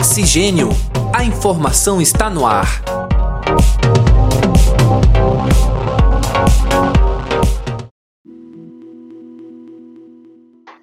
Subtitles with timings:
[0.00, 0.70] Oxigênio.
[1.14, 2.80] A informação está no ar.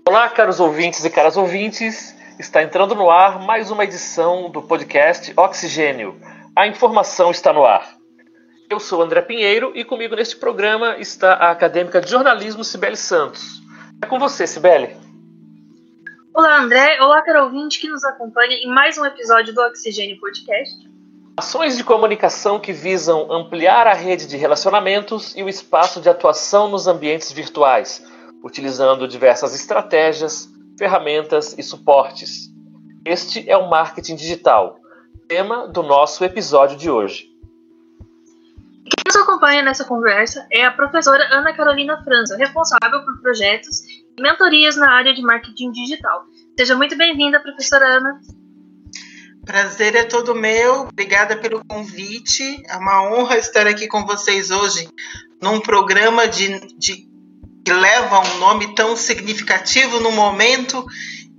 [0.08, 2.16] Olá, caros ouvintes e caras ouvintes.
[2.38, 6.16] Está entrando no ar mais uma edição do podcast Oxigênio.
[6.56, 7.90] A informação está no ar.
[8.70, 13.64] Eu sou André Pinheiro e comigo neste programa está a acadêmica de jornalismo Cibele Santos.
[14.00, 15.07] É com você, Cibele.
[16.38, 17.02] Olá, André.
[17.02, 20.88] Olá, caro ouvinte que nos acompanha em mais um episódio do Oxigênio Podcast.
[21.36, 26.70] Ações de comunicação que visam ampliar a rede de relacionamentos e o espaço de atuação
[26.70, 28.06] nos ambientes virtuais,
[28.44, 30.48] utilizando diversas estratégias,
[30.78, 32.54] ferramentas e suportes.
[33.04, 34.80] Este é o marketing digital,
[35.28, 37.32] tema do nosso episódio de hoje.
[38.84, 43.82] Quem nos acompanha nessa conversa é a professora Ana Carolina Franza, responsável por projetos
[44.20, 46.26] mentorias na área de marketing digital.
[46.58, 48.20] Seja muito bem-vinda, professora Ana.
[49.46, 52.64] Prazer é todo meu, obrigada pelo convite.
[52.68, 54.90] É uma honra estar aqui com vocês hoje
[55.40, 57.08] num programa de, de
[57.64, 60.84] que leva um nome tão significativo no momento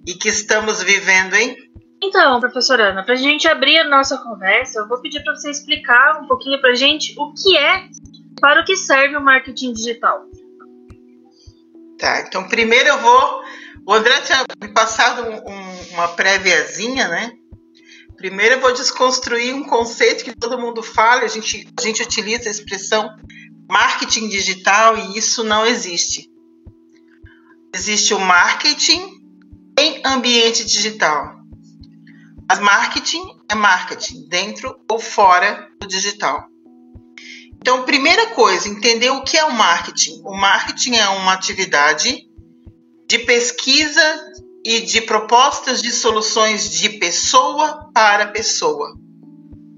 [0.06, 1.56] e que estamos vivendo, hein?
[2.00, 5.50] Então, professora Ana, para a gente abrir a nossa conversa, eu vou pedir para você
[5.50, 7.88] explicar um pouquinho para a gente o que é,
[8.40, 10.22] para o que serve o marketing digital.
[11.98, 13.42] Tá, então primeiro eu vou.
[13.88, 17.32] O André tinha me passado um, um, uma préviazinha, né?
[18.18, 22.50] Primeiro eu vou desconstruir um conceito que todo mundo fala, a gente, a gente utiliza
[22.50, 23.08] a expressão
[23.66, 26.30] marketing digital e isso não existe.
[27.74, 29.10] Existe o marketing
[29.78, 31.36] em ambiente digital.
[32.46, 36.46] Mas marketing é marketing, dentro ou fora do digital.
[37.54, 40.20] Então, primeira coisa, entender o que é o marketing.
[40.26, 42.27] O marketing é uma atividade
[43.08, 44.32] de pesquisa
[44.64, 48.94] e de propostas de soluções de pessoa para pessoa,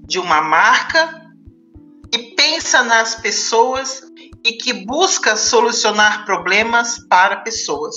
[0.05, 1.21] de uma marca
[2.11, 4.03] que pensa nas pessoas
[4.43, 7.95] e que busca solucionar problemas para pessoas.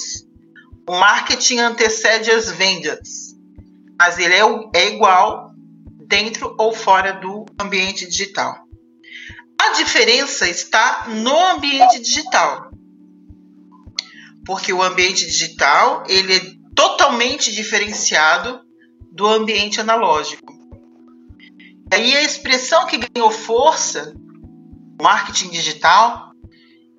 [0.89, 3.35] O marketing antecede as vendas,
[3.99, 4.43] mas ele é,
[4.77, 5.51] é igual
[6.07, 8.55] dentro ou fora do ambiente digital.
[9.61, 12.74] A diferença está no ambiente digital.
[14.45, 16.41] Porque o ambiente digital, ele é
[16.75, 18.61] totalmente diferenciado
[19.13, 20.53] do ambiente analógico.
[21.91, 24.13] E aí a expressão que ganhou força,
[25.01, 26.33] marketing digital,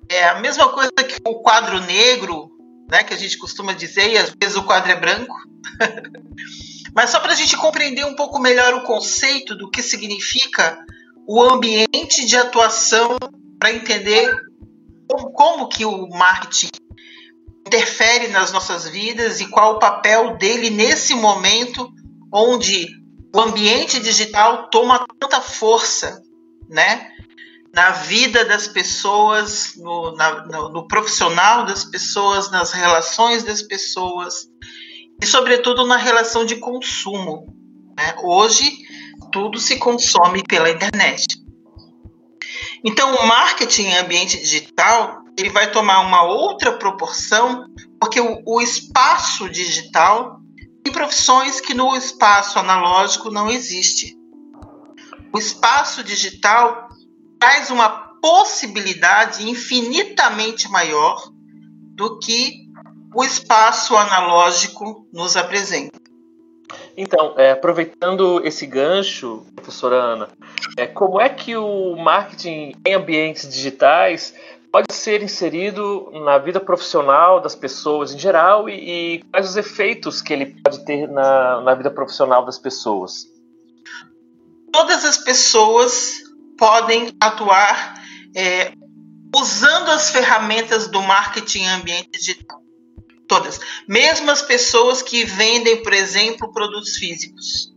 [0.08, 2.50] é a mesma coisa que o quadro negro,
[2.90, 5.34] né, que a gente costuma dizer, e às vezes o quadro é branco.
[6.94, 10.78] Mas só para a gente compreender um pouco melhor o conceito do que significa
[11.26, 13.18] o ambiente de atuação
[13.58, 14.34] para entender
[15.06, 16.70] como, como que o marketing
[17.66, 21.92] interfere nas nossas vidas e qual o papel dele nesse momento
[22.32, 22.86] onde
[23.34, 26.22] o ambiente digital toma tanta força,
[26.68, 27.10] né?
[27.74, 34.46] Na vida das pessoas, no, na, no, no profissional das pessoas, nas relações das pessoas
[35.20, 37.46] e, sobretudo, na relação de consumo.
[37.96, 38.16] Né?
[38.22, 38.78] Hoje,
[39.30, 41.26] tudo se consome pela internet.
[42.82, 47.66] Então, o marketing em ambiente digital ele vai tomar uma outra proporção,
[48.00, 50.40] porque o, o espaço digital
[50.82, 54.16] tem profissões que no espaço analógico não existe.
[55.32, 56.88] O espaço digital
[57.38, 57.88] traz uma
[58.20, 61.30] possibilidade infinitamente maior
[61.94, 62.66] do que
[63.14, 65.98] o espaço analógico nos apresenta.
[66.96, 70.28] Então, é, aproveitando esse gancho, professora Ana,
[70.76, 74.34] é, como é que o marketing em ambientes digitais
[74.76, 78.74] pode ser inserido na vida profissional das pessoas em geral e,
[79.14, 83.26] e quais os efeitos que ele pode ter na, na vida profissional das pessoas?
[84.70, 86.18] Todas as pessoas
[86.58, 87.94] podem atuar
[88.36, 88.74] é,
[89.34, 92.60] usando as ferramentas do marketing ambiente digital.
[93.26, 93.58] Todas.
[93.88, 97.72] Mesmo as pessoas que vendem, por exemplo, produtos físicos.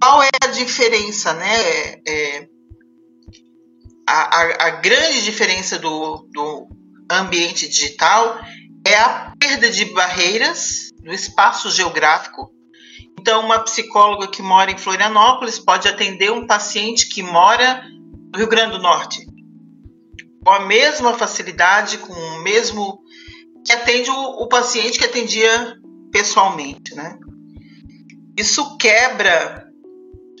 [0.00, 2.00] Qual é a diferença, né?
[2.08, 2.48] É,
[4.12, 6.68] a, a, a, grande diferença do, do
[7.10, 8.38] ambiente digital
[8.86, 12.50] é a perda de barreiras no espaço geográfico.
[13.18, 17.82] Então, uma psicóloga que mora em Florianópolis pode atender um paciente que mora
[18.32, 19.24] no Rio Grande do Norte
[20.44, 23.00] com a mesma facilidade, com o mesmo
[23.64, 25.76] que atende o, o paciente que atendia
[26.10, 27.16] pessoalmente, né?
[28.36, 29.68] Isso quebra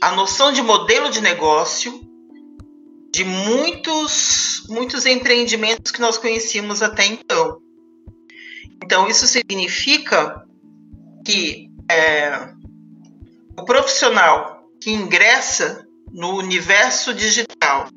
[0.02, 2.01] a noção de modelo de negócio
[3.12, 7.58] de muitos muitos empreendimentos que nós conhecíamos até então.
[8.82, 10.44] Então isso significa
[11.24, 12.48] que é,
[13.58, 17.88] o profissional que ingressa no universo digital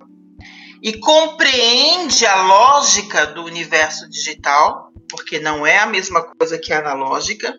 [0.81, 6.79] e compreende a lógica do universo digital, porque não é a mesma coisa que a
[6.79, 7.57] analógica,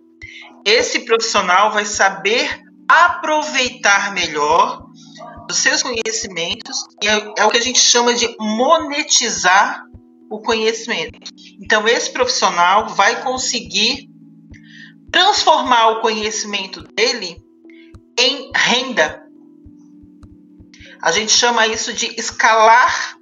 [0.64, 4.85] esse profissional vai saber aproveitar melhor
[5.50, 9.84] os seus conhecimentos e é, é o que a gente chama de monetizar
[10.30, 11.18] o conhecimento.
[11.62, 14.08] Então, esse profissional vai conseguir
[15.10, 17.40] transformar o conhecimento dele
[18.18, 19.22] em renda.
[21.00, 23.16] A gente chama isso de escalar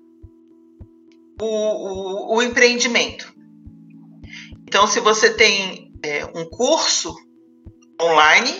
[1.40, 3.34] o, o, o empreendimento.
[4.66, 7.14] Então, se você tem é, um curso
[8.00, 8.52] online,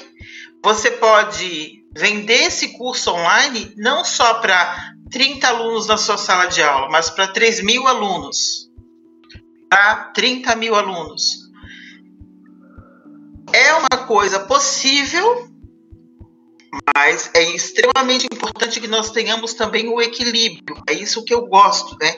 [0.62, 6.62] você pode vender esse curso online não só para 30 alunos na sua sala de
[6.62, 8.70] aula, mas para 3 mil alunos,
[9.69, 11.44] para 30 mil alunos.
[13.52, 15.49] É uma coisa possível,
[17.04, 20.82] mas é extremamente importante que nós tenhamos também o equilíbrio.
[20.88, 22.16] É isso que eu gosto, né?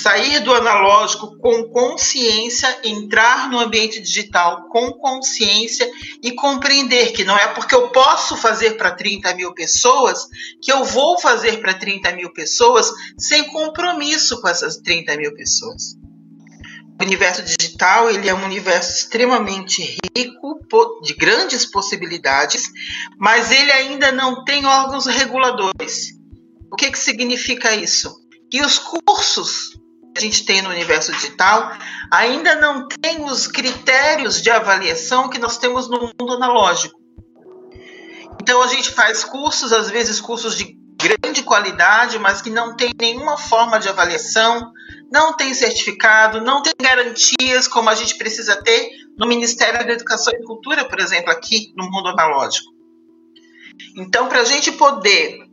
[0.00, 5.90] Sair do analógico com consciência, entrar no ambiente digital com consciência
[6.22, 10.28] e compreender que não é porque eu posso fazer para 30 mil pessoas
[10.60, 15.97] que eu vou fazer para 30 mil pessoas sem compromisso com essas 30 mil pessoas.
[17.00, 20.58] O universo digital ele é um universo extremamente rico,
[21.02, 22.64] de grandes possibilidades,
[23.16, 26.12] mas ele ainda não tem órgãos reguladores.
[26.70, 28.14] O que, que significa isso?
[28.50, 29.78] Que os cursos
[30.16, 31.70] a gente tem no universo digital
[32.10, 36.98] ainda não tem os critérios de avaliação que nós temos no mundo analógico.
[38.40, 42.92] Então a gente faz cursos, às vezes cursos de grande qualidade, mas que não tem
[43.00, 44.72] nenhuma forma de avaliação,
[45.10, 50.32] não tem certificado, não tem garantias como a gente precisa ter no Ministério da Educação
[50.34, 52.70] e Cultura, por exemplo, aqui no mundo analógico.
[53.96, 55.48] Então, para a gente poder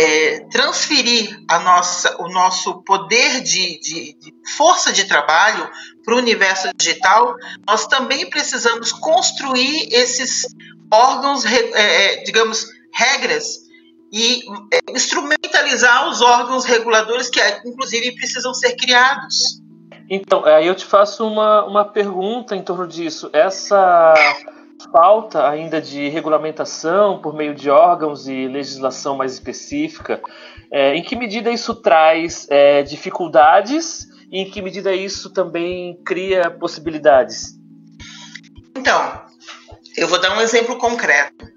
[0.00, 5.68] é, transferir a nossa, o nosso poder de, de, de força de trabalho
[6.04, 7.34] para o universo digital,
[7.66, 10.42] nós também precisamos construir esses
[10.92, 13.63] órgãos, é, é, digamos, regras
[14.14, 19.60] e é, instrumentalizar os órgãos reguladores que, inclusive, precisam ser criados.
[20.08, 23.28] Então, aí eu te faço uma, uma pergunta em torno disso.
[23.32, 24.14] Essa
[24.92, 30.22] falta ainda de regulamentação por meio de órgãos e legislação mais específica,
[30.70, 36.52] é, em que medida isso traz é, dificuldades e em que medida isso também cria
[36.52, 37.58] possibilidades?
[38.76, 39.22] Então,
[39.96, 41.53] eu vou dar um exemplo concreto.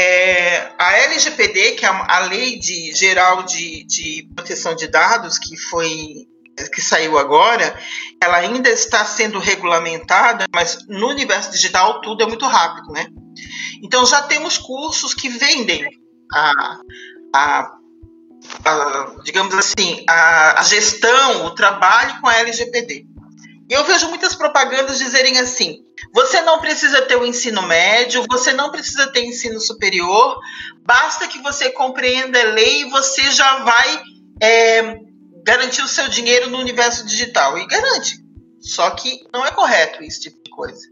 [0.00, 5.56] É, a LGPD, que é a Lei de, Geral de, de Proteção de Dados, que
[5.56, 6.28] foi
[6.72, 7.76] que saiu agora,
[8.22, 13.06] ela ainda está sendo regulamentada, mas no universo digital tudo é muito rápido, né?
[13.82, 15.84] Então já temos cursos que vendem
[16.32, 16.78] a,
[17.34, 17.72] a,
[18.64, 23.04] a digamos assim, a, a, gestão, o trabalho com a LGPD.
[23.68, 28.70] Eu vejo muitas propagandas dizerem assim: você não precisa ter o ensino médio, você não
[28.70, 30.38] precisa ter ensino superior,
[30.84, 34.02] basta que você compreenda a lei e você já vai
[34.40, 34.96] é,
[35.44, 37.58] garantir o seu dinheiro no universo digital.
[37.58, 38.16] E garante.
[38.60, 40.88] Só que não é correto esse tipo de coisa.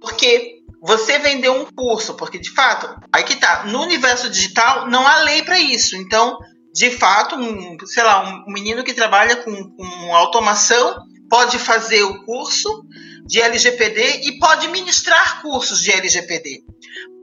[0.00, 5.06] Porque você vendeu um curso, porque de fato, aí que tá, no universo digital não
[5.06, 5.96] há lei para isso.
[5.96, 6.38] Então,
[6.72, 10.96] de fato, um, sei lá, um menino que trabalha com, com automação
[11.30, 12.84] pode fazer o curso
[13.24, 16.64] de LGPD e pode ministrar cursos de LGPD.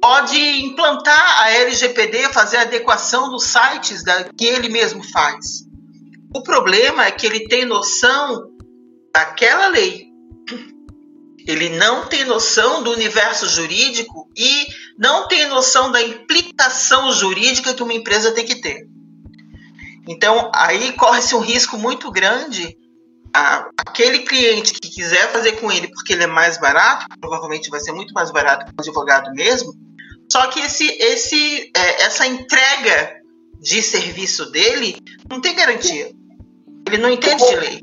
[0.02, 5.66] Pode implantar a LGPD, fazer adequação dos sites da, que ele mesmo faz.
[6.34, 8.52] O problema é que ele tem noção
[9.14, 10.08] daquela lei.
[11.46, 17.84] Ele não tem noção do universo jurídico e não tem noção da implicação jurídica que
[17.84, 18.88] uma empresa tem que ter.
[20.08, 22.78] Então, aí corre-se um risco muito grande.
[23.38, 27.92] Aquele cliente que quiser fazer com ele porque ele é mais barato, provavelmente vai ser
[27.92, 29.74] muito mais barato que o advogado mesmo,
[30.32, 33.16] só que esse, esse, é, essa entrega
[33.60, 34.98] de serviço dele
[35.30, 36.12] não tem garantia.
[36.88, 37.82] Ele não entende de lei.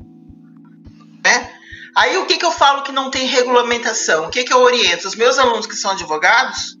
[1.23, 1.51] Né?
[1.95, 4.27] Aí o que, que eu falo que não tem regulamentação?
[4.27, 5.07] O que, que eu oriento?
[5.07, 6.75] Os meus alunos que são advogados,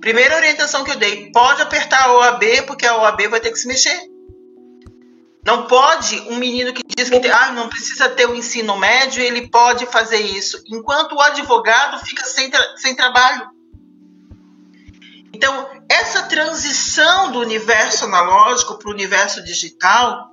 [0.00, 3.58] primeira orientação que eu dei, pode apertar a OAB, porque a OAB vai ter que
[3.58, 4.11] se mexer.
[5.44, 9.48] Não pode um menino que diz que ah, não precisa ter o ensino médio, ele
[9.48, 13.50] pode fazer isso, enquanto o advogado fica sem, tra sem trabalho.
[15.34, 20.30] Então, essa transição do universo analógico para o universo digital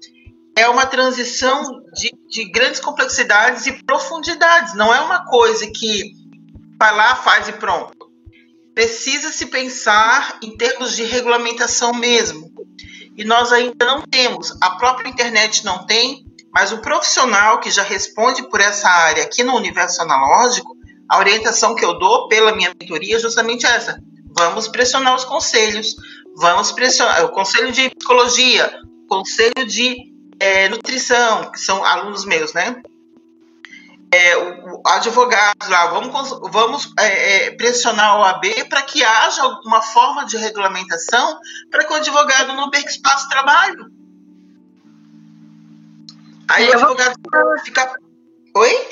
[0.55, 4.75] é uma transição de, de grandes complexidades e profundidades.
[4.75, 6.11] Não é uma coisa que
[6.77, 7.97] vai lá, faz e pronto.
[8.75, 12.58] precisa se pensar em termos de regulamentação mesmo.
[13.17, 17.83] E nós ainda não temos, a própria internet não tem, mas o profissional que já
[17.83, 20.75] responde por essa área aqui no universo analógico,
[21.09, 23.99] a orientação que eu dou pela minha mentoria é justamente essa.
[24.37, 25.95] Vamos pressionar os conselhos,
[26.37, 28.71] vamos pressionar o conselho de psicologia,
[29.03, 29.97] o conselho de
[30.39, 32.81] é, nutrição, que são alunos meus, né?
[34.11, 39.81] É, o, advogado lá, vamos, vamos é, é pressionar a OAB para que haja alguma
[39.81, 41.39] forma de regulamentação
[41.69, 43.91] para que o advogado não perca espaço de trabalho.
[46.49, 47.15] Aí o advogado
[47.63, 47.99] fica.
[48.55, 48.87] Oi?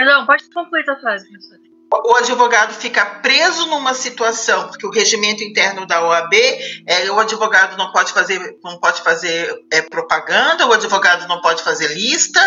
[0.00, 1.67] Não, pode concluir a frase, professor.
[1.90, 6.34] O advogado fica preso numa situação, porque o regimento interno da OAB
[6.86, 11.62] é o advogado não pode fazer, não pode fazer é, propaganda, o advogado não pode
[11.62, 12.40] fazer lista,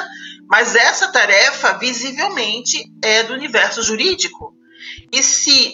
[0.47, 4.53] mas essa tarefa visivelmente é do universo jurídico.
[5.11, 5.73] E se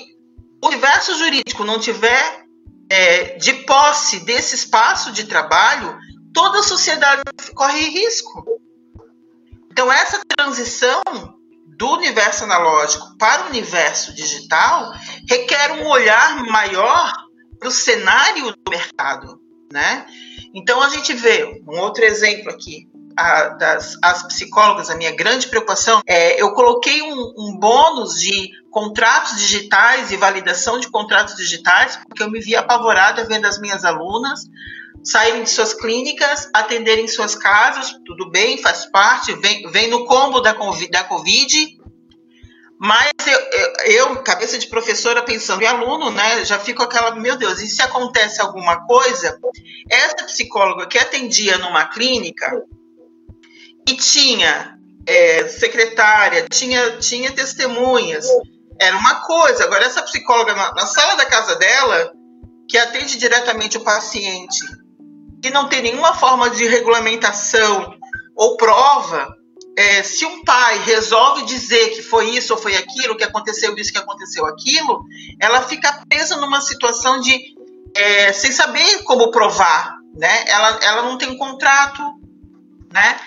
[0.63, 2.45] o universo jurídico não tiver
[2.89, 5.97] é, de posse desse espaço de trabalho,
[6.33, 7.21] toda a sociedade
[7.53, 8.45] corre risco.
[9.71, 11.01] Então, essa transição
[11.77, 14.91] do universo analógico para o universo digital
[15.29, 17.13] requer um olhar maior
[17.59, 19.39] para o cenário do mercado,
[19.71, 20.05] né?
[20.53, 22.89] Então a gente vê um outro exemplo aqui.
[23.19, 28.51] A, das as psicólogas, a minha grande preocupação é eu coloquei um, um bônus de
[28.69, 33.83] contratos digitais e validação de contratos digitais, porque eu me vi apavorada vendo as minhas
[33.83, 34.41] alunas
[35.07, 40.41] saírem de suas clínicas, atenderem suas casas, tudo bem, faz parte, vem, vem no combo
[40.41, 40.53] da,
[40.91, 41.77] da Covid.
[42.79, 43.39] Mas eu,
[43.85, 47.81] eu, cabeça de professora, pensando em aluno, né, já fico aquela, meu Deus, e se
[47.81, 49.39] acontece alguma coisa?
[49.89, 52.61] Essa psicóloga que atendia numa clínica
[53.87, 58.27] e tinha é, secretária, tinha, tinha testemunhas,
[58.79, 59.63] era uma coisa.
[59.63, 62.11] Agora, essa psicóloga na, na sala da casa dela,
[62.69, 64.59] que atende diretamente o paciente
[65.47, 67.95] que não tem nenhuma forma de regulamentação
[68.35, 69.33] ou prova,
[69.77, 73.91] é, se um pai resolve dizer que foi isso ou foi aquilo, que aconteceu isso,
[73.91, 75.05] que aconteceu aquilo,
[75.39, 77.39] ela fica presa numa situação de
[77.95, 80.43] é, sem saber como provar, né?
[80.47, 82.03] Ela, ela não tem um contrato,
[82.91, 83.17] né?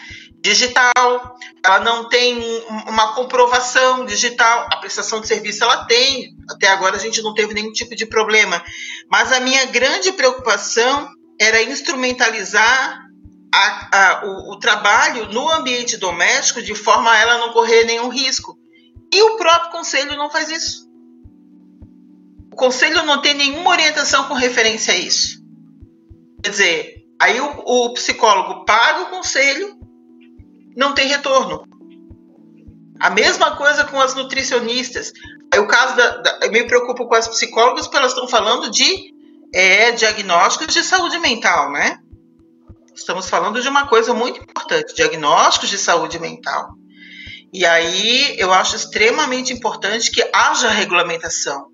[0.42, 2.38] Digital, ela não tem
[2.86, 7.54] uma comprovação digital, a prestação de serviço ela tem, até agora a gente não teve
[7.54, 8.62] nenhum tipo de problema.
[9.10, 11.08] Mas a minha grande preocupação
[11.40, 13.00] era instrumentalizar
[13.52, 18.08] a, a, o, o, trabalho no ambiente doméstico de forma a ela não correr nenhum
[18.08, 18.58] risco.
[19.12, 20.86] E o próprio conselho não faz isso.
[22.52, 25.40] O conselho não tem nenhuma orientação com referência a isso.
[26.44, 29.78] Quer dizer, aí o, o psicólogo paga o conselho,
[30.76, 31.64] não tem retorno.
[33.00, 35.10] A mesma coisa com as nutricionistas.
[35.52, 38.70] Aí o caso da, da, eu me preocupo com as psicólogas porque elas estão falando
[38.70, 39.09] de
[39.52, 41.98] é diagnósticos de saúde mental, né?
[42.94, 46.74] Estamos falando de uma coisa muito importante, diagnósticos de saúde mental.
[47.52, 51.66] E aí eu acho extremamente importante que haja regulamentação,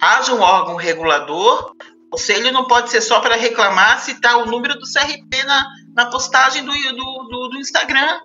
[0.00, 1.72] haja um órgão regulador.
[2.06, 5.66] O conselho não pode ser só para reclamar se está o número do CRP na,
[5.94, 8.20] na postagem do, do, do, do Instagram.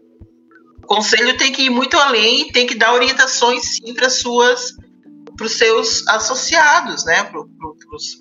[0.84, 4.74] O conselho tem que ir muito além, tem que dar orientações sim para suas
[5.36, 7.24] para os seus associados, né,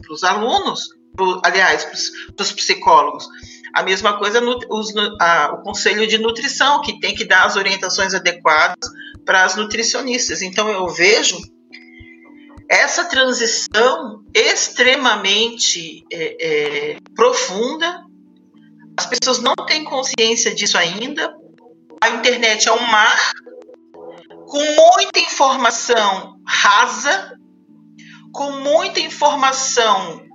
[0.00, 1.85] para os alunos, pro, aliás,
[2.35, 3.26] para os psicólogos.
[3.75, 7.57] A mesma coisa no, os, a, o conselho de nutrição, que tem que dar as
[7.57, 8.91] orientações adequadas
[9.25, 10.43] para as nutricionistas.
[10.43, 11.38] Então eu vejo
[12.69, 18.02] essa transição extremamente é, é, profunda.
[18.97, 21.35] As pessoas não têm consciência disso ainda.
[22.00, 23.33] A internet é um mar
[24.47, 27.38] com muita informação rasa,
[28.33, 30.27] com muita informação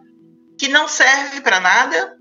[0.57, 2.17] que não serve para nada,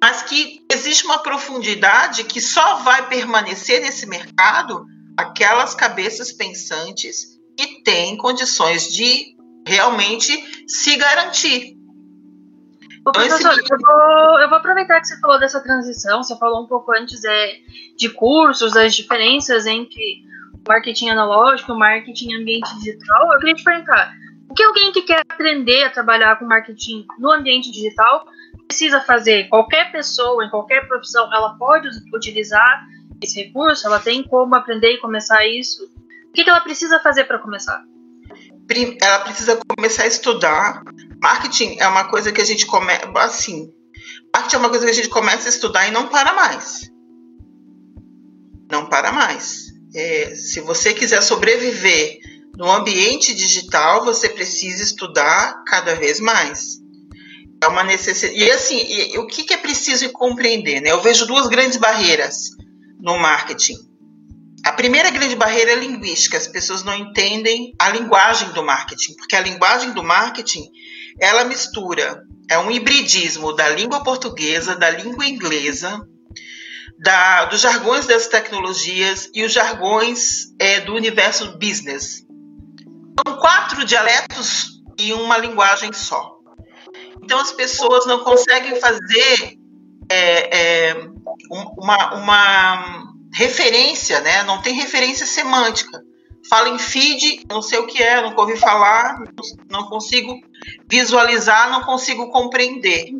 [0.00, 4.84] mas que existe uma profundidade que só vai permanecer nesse mercado
[5.16, 9.34] aquelas cabeças pensantes que têm condições de
[9.66, 10.32] realmente
[10.68, 11.76] se garantir.
[13.06, 16.66] Ô, professor, eu vou, eu vou aproveitar que você falou dessa transição, você falou um
[16.66, 17.52] pouco antes é,
[17.96, 20.24] de cursos, das diferenças entre
[20.66, 24.12] marketing analógico, marketing ambiente digital, eu queria te perguntar,
[24.56, 28.26] que alguém que quer aprender a trabalhar com marketing no ambiente digital
[28.66, 29.48] precisa fazer?
[29.48, 32.86] Qualquer pessoa, em qualquer profissão, ela pode utilizar
[33.22, 33.86] esse recurso?
[33.86, 35.84] Ela tem como aprender e começar isso?
[36.28, 37.82] O que, que ela precisa fazer para começar?
[39.00, 40.82] Ela precisa começar a estudar.
[41.22, 43.72] Marketing é uma coisa que a gente começa, assim,
[44.34, 46.90] marketing é uma coisa que a gente começa a estudar e não para mais.
[48.68, 52.18] Não para mais é, se você quiser sobreviver
[52.56, 56.78] no ambiente digital você precisa estudar cada vez mais.
[57.62, 58.38] É uma necessidade.
[58.38, 60.80] E assim, e, o que, que é preciso compreender?
[60.80, 60.90] Né?
[60.90, 62.50] Eu vejo duas grandes barreiras
[63.00, 63.76] no marketing.
[64.64, 66.36] A primeira grande barreira é linguística.
[66.36, 70.64] As pessoas não entendem a linguagem do marketing, porque a linguagem do marketing
[71.20, 76.00] ela mistura é um hibridismo da língua portuguesa, da língua inglesa,
[76.98, 82.25] da, dos jargões das tecnologias e os jargões é, do universo business.
[83.24, 86.36] São quatro dialetos e uma linguagem só.
[87.22, 89.58] Então as pessoas não conseguem fazer
[90.08, 91.08] é, é,
[91.50, 94.42] uma, uma referência, né?
[94.44, 96.02] não tem referência semântica.
[96.48, 99.18] Fala em feed, não sei o que é, nunca ouvi falar,
[99.68, 100.40] não consigo
[100.88, 103.10] visualizar, não consigo compreender.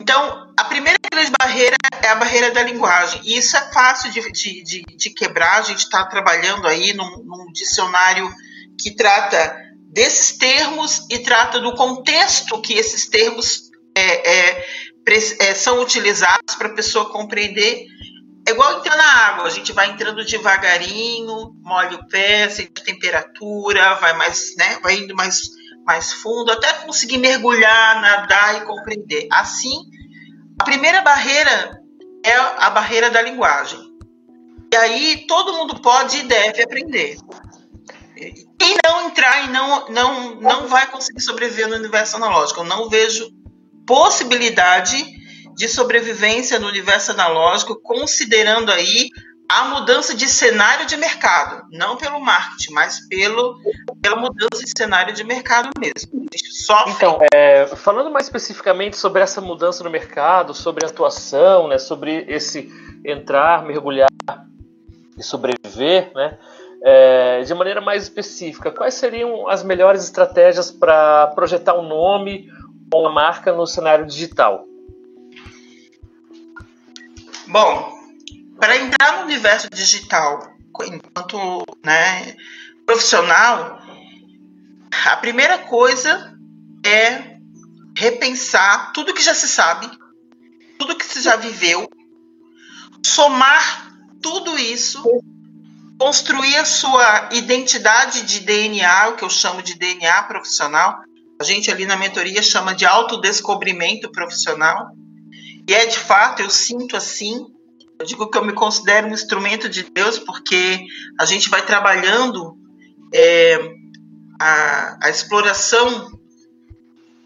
[0.00, 3.20] Então, a primeira grande barreira é a barreira da linguagem.
[3.24, 5.58] E isso é fácil de, de, de, quebrar.
[5.58, 8.32] A gente está trabalhando aí num, num dicionário
[8.78, 9.56] que trata
[9.90, 14.64] desses termos e trata do contexto que esses termos é, é,
[15.40, 17.86] é, são utilizados para a pessoa compreender.
[18.46, 22.84] É igual entrar na água, a gente vai entrando devagarinho, molha o pé, sente a
[22.84, 25.40] temperatura, vai mais, né, vai indo mais,
[25.84, 29.26] mais fundo, até conseguir mergulhar, nadar e compreender.
[29.32, 29.82] Assim,
[30.60, 31.78] a primeira barreira
[32.24, 33.80] é a barreira da linguagem.
[34.72, 37.16] E aí todo mundo pode e deve aprender.
[38.58, 42.60] Quem não entrar e não, não, não vai conseguir sobreviver no universo analógico.
[42.60, 43.30] Eu não vejo
[43.86, 45.04] possibilidade
[45.54, 49.10] de sobrevivência no universo analógico, considerando aí
[49.50, 53.58] a mudança de cenário de mercado, não pelo marketing, mas pelo,
[54.02, 56.26] pela mudança de cenário de mercado mesmo.
[56.52, 56.92] Sofre.
[56.92, 62.26] Então, é, falando mais especificamente sobre essa mudança no mercado, sobre a atuação, né, sobre
[62.28, 62.70] esse
[63.02, 64.10] entrar, mergulhar
[65.16, 66.38] e sobreviver, né,
[66.82, 72.50] é, de maneira mais específica, quais seriam as melhores estratégias para projetar um nome
[72.92, 74.64] ou uma marca no cenário digital?
[77.46, 77.98] Bom,
[78.60, 82.36] para entrar no universo digital enquanto né,
[82.86, 83.80] profissional,
[85.06, 86.38] a primeira coisa
[86.84, 87.38] é
[87.96, 89.88] repensar tudo que já se sabe,
[90.78, 91.88] tudo que se já viveu,
[93.04, 95.02] somar tudo isso,
[95.98, 101.00] construir a sua identidade de DNA, o que eu chamo de DNA profissional.
[101.40, 104.90] A gente ali na mentoria chama de autodescobrimento profissional.
[105.68, 107.46] E é de fato, eu sinto assim,
[107.98, 110.86] eu digo que eu me considero um instrumento de Deus porque
[111.20, 112.56] a gente vai trabalhando
[113.12, 113.58] é,
[114.40, 116.12] a, a, exploração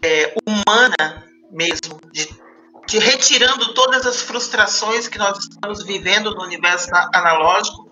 [0.03, 2.27] é, humana mesmo, de,
[2.87, 7.82] de, retirando todas as frustrações que nós estamos vivendo no universo analógico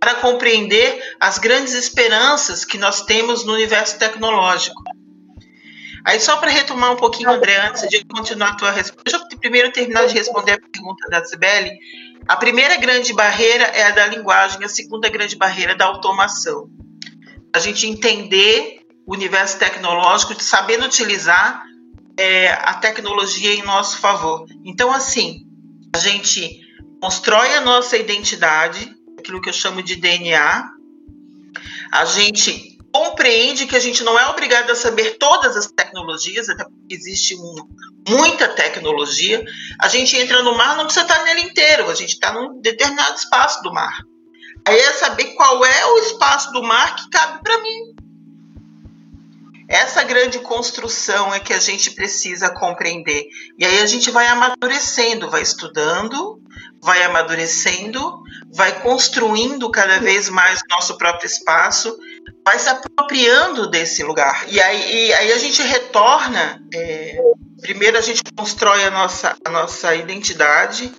[0.00, 4.82] para compreender as grandes esperanças que nós temos no universo tecnológico.
[6.04, 9.38] Aí, só para retomar um pouquinho, André, antes de continuar a tua resposta, deixa eu
[9.40, 11.72] primeiro terminar de responder a pergunta da Sibeli.
[12.28, 16.68] A primeira grande barreira é a da linguagem, a segunda grande barreira é da automação.
[17.52, 21.64] A gente entender o universo tecnológico, sabendo utilizar
[22.16, 24.46] é, a tecnologia em nosso favor.
[24.64, 25.44] Então, assim,
[25.94, 26.60] a gente
[27.00, 28.95] constrói a nossa identidade,
[29.26, 30.70] aquilo que eu chamo de DNA,
[31.92, 36.62] a gente compreende que a gente não é obrigado a saber todas as tecnologias, até
[36.62, 37.54] porque existe um,
[38.08, 39.44] muita tecnologia,
[39.80, 43.16] a gente entra no mar, não precisa estar nele inteiro, a gente está num determinado
[43.16, 43.98] espaço do mar.
[44.64, 47.94] Aí é saber qual é o espaço do mar que cabe para mim.
[49.68, 53.26] Essa grande construção é que a gente precisa compreender.
[53.58, 56.40] E aí a gente vai amadurecendo, vai estudando,
[56.82, 58.22] vai amadurecendo,
[58.54, 61.96] vai construindo cada vez mais o nosso próprio espaço,
[62.44, 64.44] vai se apropriando desse lugar.
[64.48, 67.20] E aí, e aí a gente retorna é,
[67.60, 70.92] Primeiro a gente constrói a nossa, a nossa identidade,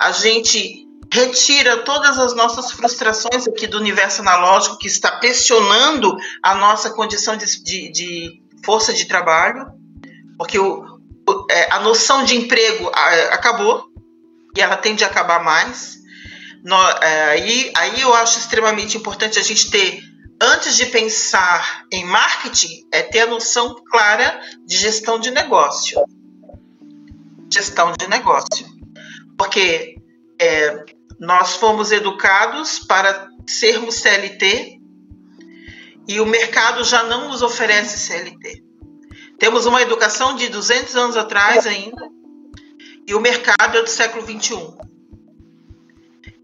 [0.00, 6.54] a gente retira todas as nossas frustrações aqui do universo analógico que está pressionando a
[6.54, 9.66] nossa condição de, de, de força de trabalho,
[10.36, 10.84] porque o,
[11.50, 12.90] é, a noção de emprego
[13.30, 13.84] acabou
[14.56, 15.98] e ela tende a acabar mais.
[16.64, 20.02] No, é, aí, aí eu acho extremamente importante a gente ter
[20.40, 26.02] antes de pensar em marketing, é ter a noção clara de gestão de negócio.
[27.52, 28.66] Gestão de negócio.
[29.38, 29.96] Porque
[30.40, 30.84] é,
[31.18, 34.80] nós fomos educados para sermos CLT
[36.08, 38.64] e o mercado já não nos oferece CLT.
[39.38, 42.08] Temos uma educação de 200 anos atrás ainda
[43.06, 44.78] e o mercado é do século 21.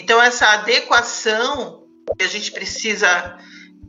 [0.01, 1.85] Então, essa adequação
[2.17, 3.39] que a gente precisa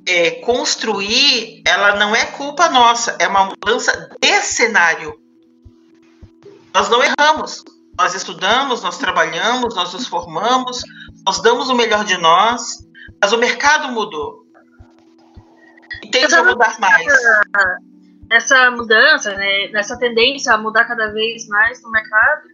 [0.07, 5.19] é, construir, ela não é culpa nossa, é uma mudança de cenário.
[6.73, 7.63] Nós não erramos.
[7.97, 10.81] Nós estudamos, nós trabalhamos, nós nos formamos,
[11.25, 12.77] nós damos o melhor de nós,
[13.21, 14.45] mas o mercado mudou.
[16.01, 17.05] E tem que mudar mais.
[18.31, 22.47] Essa mudança, né, nessa tendência a mudar cada vez mais no mercado,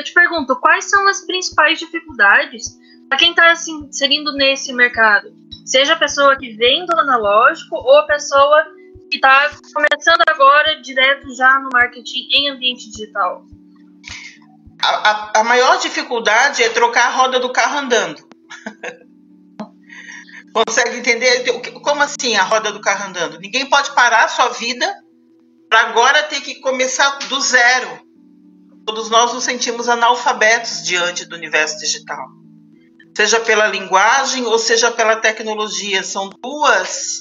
[0.00, 5.32] eu te pergunto, quais são as principais dificuldades para quem está assim, inserindo nesse mercado?
[5.64, 8.64] Seja a pessoa que vem do analógico ou a pessoa
[9.10, 13.44] que está começando agora direto já no marketing em ambiente digital?
[14.82, 18.26] A, a, a maior dificuldade é trocar a roda do carro andando.
[20.52, 21.44] Consegue entender?
[21.82, 23.38] Como assim a roda do carro andando?
[23.38, 24.86] Ninguém pode parar a sua vida
[25.68, 28.09] para agora ter que começar do zero.
[28.90, 32.26] Todos nós nos sentimos analfabetos diante do universo digital.
[33.16, 36.02] Seja pela linguagem ou seja pela tecnologia.
[36.02, 37.20] São duas,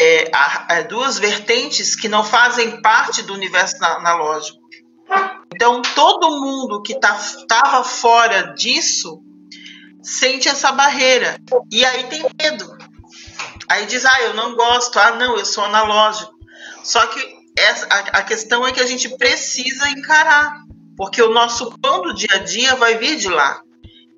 [0.00, 4.60] é, duas vertentes que não fazem parte do universo analógico.
[5.52, 7.18] Então, todo mundo que estava
[7.48, 9.20] tá, fora disso
[10.00, 11.36] sente essa barreira.
[11.72, 12.78] E aí tem medo.
[13.68, 16.32] Aí diz, ah, eu não gosto, ah, não, eu sou analógico.
[16.84, 17.20] Só que
[17.58, 20.64] essa, a, a questão é que a gente precisa encarar,
[20.96, 23.60] porque o nosso pão do dia a dia vai vir de lá.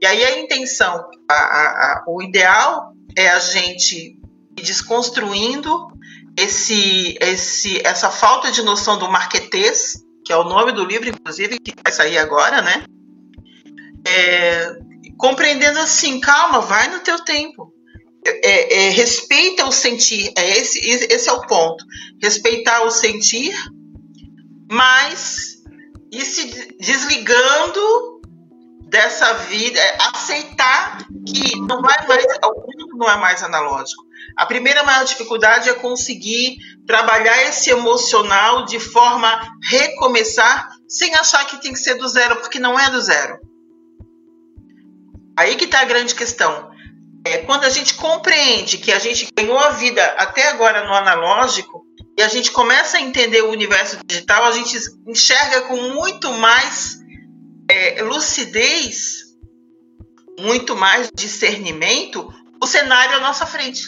[0.01, 4.17] E aí a intenção, a, a, o ideal é a gente
[4.57, 5.89] ir desconstruindo
[6.37, 11.59] esse, esse, essa falta de noção do marquetês, que é o nome do livro, inclusive,
[11.59, 12.85] que vai sair agora, né?
[14.07, 14.77] É,
[15.17, 17.73] compreendendo assim, calma, vai no teu tempo.
[18.25, 21.85] É, é, respeita o sentir, é esse, esse é o ponto.
[22.23, 23.55] Respeitar o sentir,
[24.71, 25.58] mas
[26.13, 28.19] ir se desligando
[28.89, 34.03] dessa vida, é aceitar que não vai mais, o mundo não é mais analógico.
[34.37, 41.61] A primeira maior dificuldade é conseguir trabalhar esse emocional de forma recomeçar sem achar que
[41.61, 43.39] tem que ser do zero, porque não é do zero.
[45.37, 46.71] Aí que está a grande questão.
[47.25, 51.85] É quando a gente compreende que a gente ganhou a vida até agora no analógico
[52.19, 54.77] e a gente começa a entender o universo digital, a gente
[55.07, 56.99] enxerga com muito mais
[57.71, 59.37] é, lucidez,
[60.37, 62.29] muito mais discernimento
[62.61, 63.85] o cenário à nossa frente.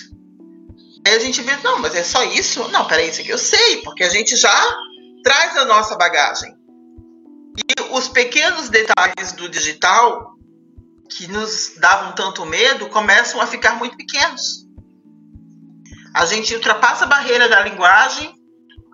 [1.05, 2.69] Aí a gente vê, não, mas é só isso?
[2.69, 4.79] Não, peraí, isso aqui eu sei, porque a gente já
[5.25, 6.55] traz a nossa bagagem.
[7.59, 10.37] E os pequenos detalhes do digital
[11.09, 14.69] que nos davam tanto medo começam a ficar muito pequenos.
[16.14, 18.35] A gente ultrapassa a barreira da linguagem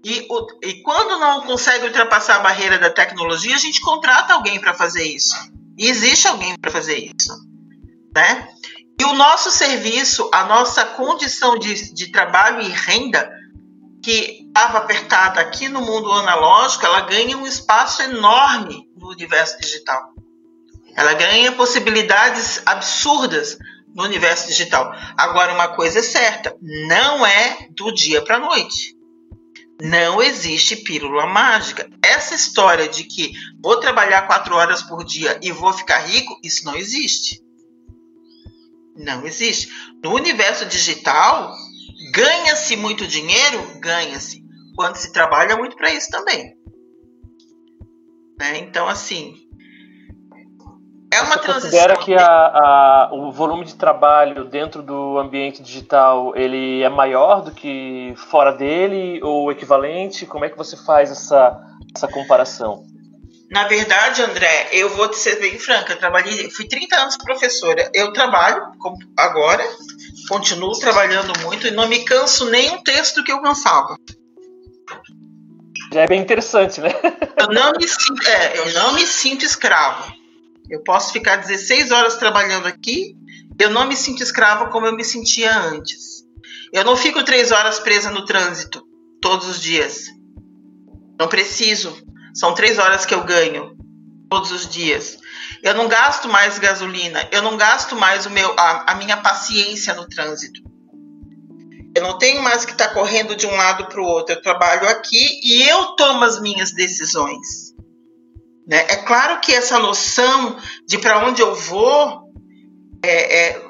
[0.04, 0.26] e,
[0.62, 5.04] e quando não consegue ultrapassar a barreira da tecnologia, a gente contrata alguém para fazer
[5.04, 5.34] isso.
[5.76, 7.34] E existe alguém para fazer isso.
[8.14, 8.48] Né?
[9.00, 13.30] E o nosso serviço, a nossa condição de, de trabalho e renda,
[14.02, 20.14] que estava apertada aqui no mundo analógico, ela ganha um espaço enorme no universo digital.
[20.94, 23.58] Ela ganha possibilidades absurdas
[23.96, 24.92] no universo digital.
[25.16, 28.94] Agora, uma coisa é certa: não é do dia para a noite.
[29.80, 31.88] Não existe pílula mágica.
[32.02, 33.32] Essa história de que
[33.62, 37.42] vou trabalhar quatro horas por dia e vou ficar rico, isso não existe.
[38.94, 39.68] Não existe.
[40.02, 41.52] No universo digital,
[42.12, 43.78] ganha-se muito dinheiro?
[43.80, 44.42] Ganha-se.
[44.74, 46.54] Quando se trabalha muito para isso também.
[48.38, 48.58] Né?
[48.58, 49.45] Então, assim,
[51.16, 51.70] é uma Você transição.
[51.70, 57.42] considera que a, a, o volume de trabalho dentro do ambiente digital ele é maior
[57.42, 60.26] do que fora dele ou equivalente?
[60.26, 61.58] Como é que você faz essa,
[61.94, 62.84] essa comparação?
[63.50, 67.90] Na verdade, André, eu vou te ser bem franca, eu trabalhei, fui 30 anos professora.
[67.94, 68.60] Eu trabalho
[69.16, 69.64] agora,
[70.28, 73.96] continuo trabalhando muito e não me canso nem um texto que eu cansava.
[75.92, 76.90] Já é bem interessante, né?
[77.38, 80.12] Eu não me sinto, é, eu não me sinto escravo.
[80.70, 83.16] Eu posso ficar 16 horas trabalhando aqui,
[83.58, 86.24] eu não me sinto escrava como eu me sentia antes.
[86.72, 88.82] Eu não fico três horas presa no trânsito
[89.20, 90.06] todos os dias.
[91.18, 91.96] Não preciso.
[92.34, 93.76] São três horas que eu ganho
[94.28, 95.16] todos os dias.
[95.62, 97.26] Eu não gasto mais gasolina.
[97.32, 100.60] Eu não gasto mais o meu, a, a minha paciência no trânsito.
[101.96, 104.34] Eu não tenho mais que estar tá correndo de um lado para o outro.
[104.34, 107.65] Eu trabalho aqui e eu tomo as minhas decisões.
[108.66, 108.78] Né?
[108.88, 112.32] É claro que essa noção de para onde eu vou
[113.02, 113.66] é, é,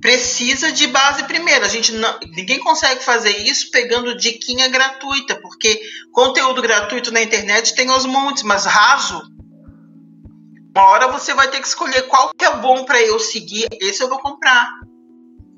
[0.00, 1.64] precisa de base primeiro.
[1.64, 5.80] A gente não, ninguém consegue fazer isso pegando diquinha gratuita, porque
[6.12, 9.20] conteúdo gratuito na internet tem aos montes, mas raso.
[10.74, 14.00] Uma hora você vai ter que escolher qual que é bom para eu seguir, esse
[14.00, 14.70] eu vou comprar.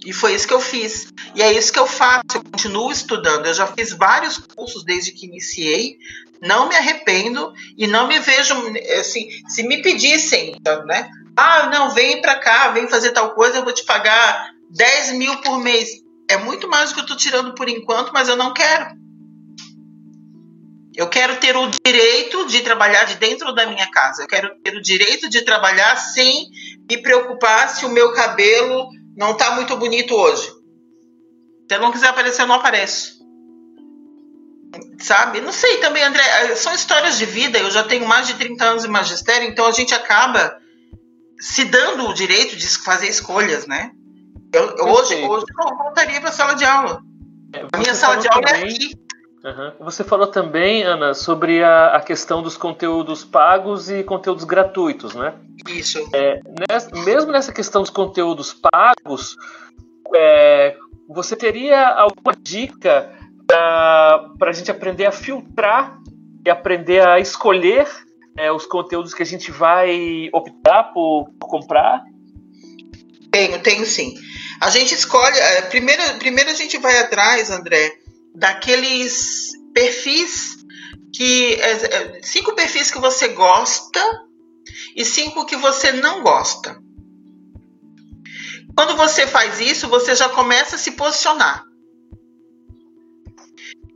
[0.07, 1.13] E foi isso que eu fiz.
[1.35, 3.45] E é isso que eu faço, eu continuo estudando.
[3.45, 5.99] Eu já fiz vários cursos desde que iniciei,
[6.41, 8.55] não me arrependo e não me vejo
[8.99, 11.09] assim, se me pedissem, né?
[11.37, 15.37] Ah, não, vem para cá, vem fazer tal coisa, eu vou te pagar 10 mil
[15.39, 15.89] por mês.
[16.29, 18.87] É muito mais do que eu estou tirando por enquanto, mas eu não quero.
[20.95, 24.23] Eu quero ter o direito de trabalhar de dentro da minha casa.
[24.23, 26.49] Eu quero ter o direito de trabalhar sem
[26.89, 30.51] me preocupar se o meu cabelo não está muito bonito hoje.
[31.69, 33.20] Se eu não quiser aparecer, eu não apareço.
[35.01, 35.41] Sabe?
[35.41, 36.23] Não sei também, André.
[36.23, 37.59] Eh, são histórias de vida.
[37.59, 40.59] Eu já tenho mais de 30 anos de magistério, então a gente acaba
[41.39, 43.91] se dando o direito de fazer escolhas, né?
[44.53, 47.01] Eu, hoje, hoje eu voltaria para a sala de aula.
[47.55, 48.95] É, a minha sala de aula é também, é aqui.
[49.43, 49.87] Uhum.
[49.87, 55.33] Você falou também, Ana, sobre a, a, questão dos conteúdos pagos e conteúdos gratuitos, né?
[55.67, 55.99] Isso.
[56.13, 59.37] É, nessa, mesmo nessa questão dos conteúdos pagos,
[60.15, 60.77] é,
[61.09, 63.11] você teria alguma dica
[63.51, 65.99] para a gente aprender a filtrar
[66.45, 67.87] e aprender a escolher
[68.37, 72.03] é, os conteúdos que a gente vai optar por, por comprar?
[73.31, 74.15] Tenho, tenho sim.
[74.61, 75.39] A gente escolhe.
[75.39, 77.93] É, primeiro, primeiro a gente vai atrás, André,
[78.35, 80.57] daqueles perfis
[81.15, 81.55] que.
[81.55, 84.01] É, é, cinco perfis que você gosta
[84.97, 86.79] e cinco que você não gosta.
[88.75, 91.70] Quando você faz isso, você já começa a se posicionar.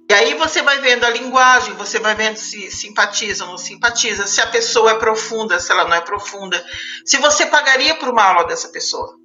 [0.08, 4.26] E aí você vai vendo a linguagem, você vai vendo se simpatiza ou não simpatiza,
[4.26, 6.62] se a pessoa é profunda, se ela não é profunda,
[7.06, 9.18] se você pagaria por uma aula dessa pessoa.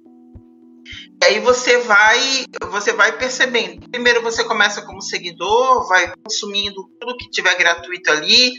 [1.22, 3.90] E aí você vai, você vai percebendo.
[3.90, 8.54] Primeiro você começa como seguidor, vai consumindo tudo que tiver gratuito ali.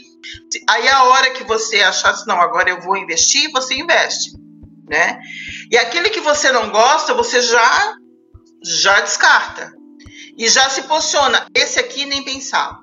[0.70, 4.30] Aí a hora que você achar assim, não, agora eu vou investir, você investe,
[4.88, 5.18] né?
[5.72, 7.96] E aquele que você não gosta, você já
[8.62, 9.81] já descarta
[10.36, 11.46] e já se posiciona.
[11.54, 12.80] Esse aqui nem pensar.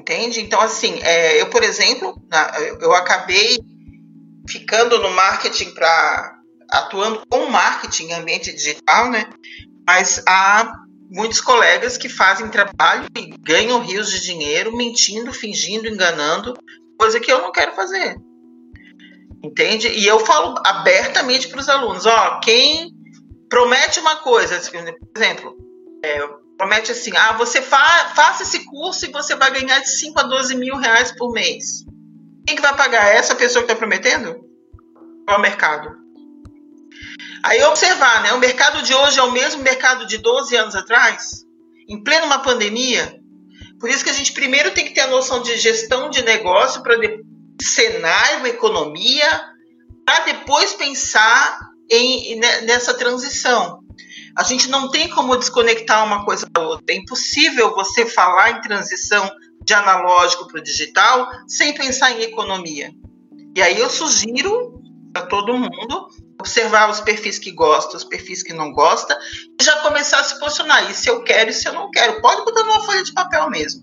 [0.00, 0.40] Entende?
[0.40, 2.20] Então, assim, é, eu, por exemplo,
[2.80, 3.58] eu acabei
[4.48, 6.36] ficando no marketing para
[6.70, 9.28] atuando com marketing em ambiente digital, né?
[9.86, 10.72] Mas há
[11.10, 16.54] muitos colegas que fazem trabalho e ganham rios de dinheiro mentindo, fingindo, enganando,
[16.98, 18.16] coisa que eu não quero fazer.
[19.42, 19.88] Entende?
[19.88, 22.92] E eu falo abertamente para os alunos, ó, quem
[23.50, 25.56] promete uma coisa, assim, por exemplo,
[26.02, 30.18] é, promete assim, ah, você fa faça esse curso e você vai ganhar de 5
[30.18, 31.84] a 12 mil reais por mês.
[32.46, 33.08] Quem que vai pagar?
[33.08, 34.40] Essa pessoa que está prometendo?
[35.28, 35.90] Ou o mercado?
[37.42, 38.32] Aí observar, né?
[38.32, 41.44] O mercado de hoje é o mesmo mercado de 12 anos atrás,
[41.88, 43.18] em plena uma pandemia.
[43.78, 46.82] Por isso que a gente primeiro tem que ter a noção de gestão de negócio
[46.82, 46.96] para
[47.60, 49.28] cenário, economia,
[50.04, 53.80] para depois pensar em, nessa transição.
[54.36, 56.94] A gente não tem como desconectar uma coisa da outra.
[56.94, 59.30] É impossível você falar em transição
[59.62, 62.92] de analógico para o digital sem pensar em economia.
[63.56, 64.80] E aí eu sugiro
[65.12, 66.08] para todo mundo
[66.40, 69.18] observar os perfis que gosta, os perfis que não gosta,
[69.60, 70.90] e já começar a se posicionar.
[70.90, 72.20] E se eu quero e se eu não quero.
[72.20, 73.82] Pode botar numa folha de papel mesmo.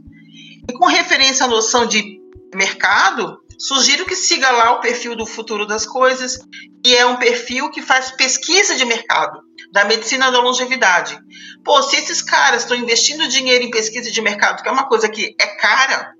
[0.67, 2.20] E com referência à noção de
[2.56, 6.39] mercado, sugiro que siga lá o perfil do Futuro das Coisas,
[6.84, 9.41] que é um perfil que faz pesquisa de mercado,
[9.72, 11.17] da medicina da longevidade.
[11.63, 15.10] Pô, se esses caras estão investindo dinheiro em pesquisa de mercado, que é uma coisa
[15.10, 16.13] que é cara,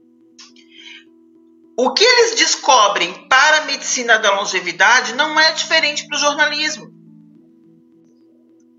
[1.78, 6.88] o que eles descobrem para a medicina da longevidade não é diferente para o jornalismo.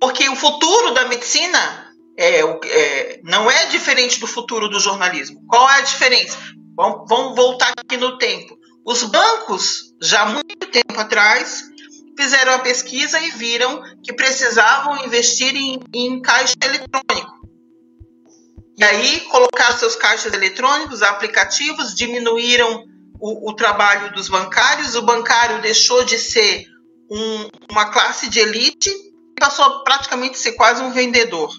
[0.01, 5.41] Porque o futuro da medicina é, é, não é diferente do futuro do jornalismo.
[5.47, 6.37] Qual é a diferença?
[6.79, 8.57] Vamos, vamos voltar aqui no tempo.
[8.87, 11.65] Os bancos, já há muito tempo atrás,
[12.17, 17.37] fizeram a pesquisa e viram que precisavam investir em, em caixa eletrônico.
[18.77, 22.85] E aí colocaram seus caixas eletrônicos, aplicativos, diminuíram
[23.19, 26.65] o, o trabalho dos bancários, o bancário deixou de ser
[27.11, 31.51] um, uma classe de elite e passou a praticamente ser quase um vendedor.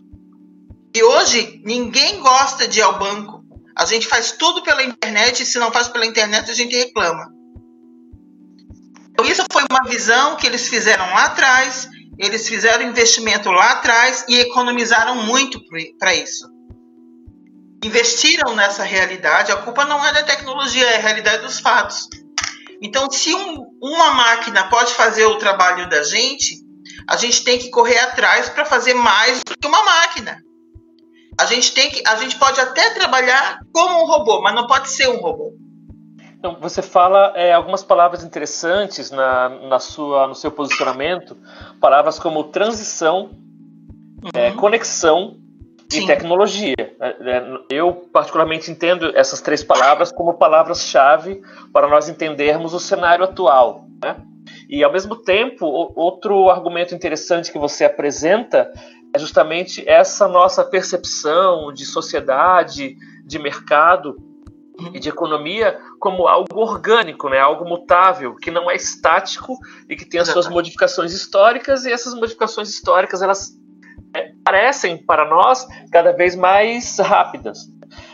[0.95, 3.38] E hoje ninguém gosta de ir ao banco.
[3.79, 7.27] A gente faz tudo pela internet e se não faz pela internet a gente reclama.
[9.11, 11.87] Então isso foi uma visão que eles fizeram lá atrás,
[12.17, 15.59] eles fizeram investimento lá atrás e economizaram muito
[15.97, 16.59] para isso
[17.83, 22.07] investiram nessa realidade, a culpa não é da tecnologia, é a realidade dos fatos.
[22.81, 26.55] Então, se um, uma máquina pode fazer o trabalho da gente,
[27.07, 30.41] a gente tem que correr atrás para fazer mais do que uma máquina.
[31.39, 34.89] A gente tem que, a gente pode até trabalhar como um robô, mas não pode
[34.89, 35.53] ser um robô.
[36.37, 41.37] Então, você fala é, algumas palavras interessantes na, na sua, no seu posicionamento,
[41.81, 43.31] palavras como transição,
[44.33, 44.45] é, uhum.
[44.47, 45.37] é, conexão
[45.89, 46.03] Sim.
[46.03, 46.75] e tecnologia.
[47.69, 51.41] Eu, particularmente, entendo essas três palavras como palavras-chave
[51.73, 53.85] para nós entendermos o cenário atual.
[54.01, 54.15] Né?
[54.69, 58.71] E, ao mesmo tempo, outro argumento interessante que você apresenta
[59.13, 62.95] é justamente essa nossa percepção de sociedade,
[63.25, 64.17] de mercado
[64.93, 67.39] e de economia como algo orgânico, né?
[67.39, 69.57] algo mutável, que não é estático
[69.89, 73.51] e que tem as suas modificações históricas, e essas modificações históricas elas
[74.15, 77.59] é, parecem para nós cada vez mais rápidas.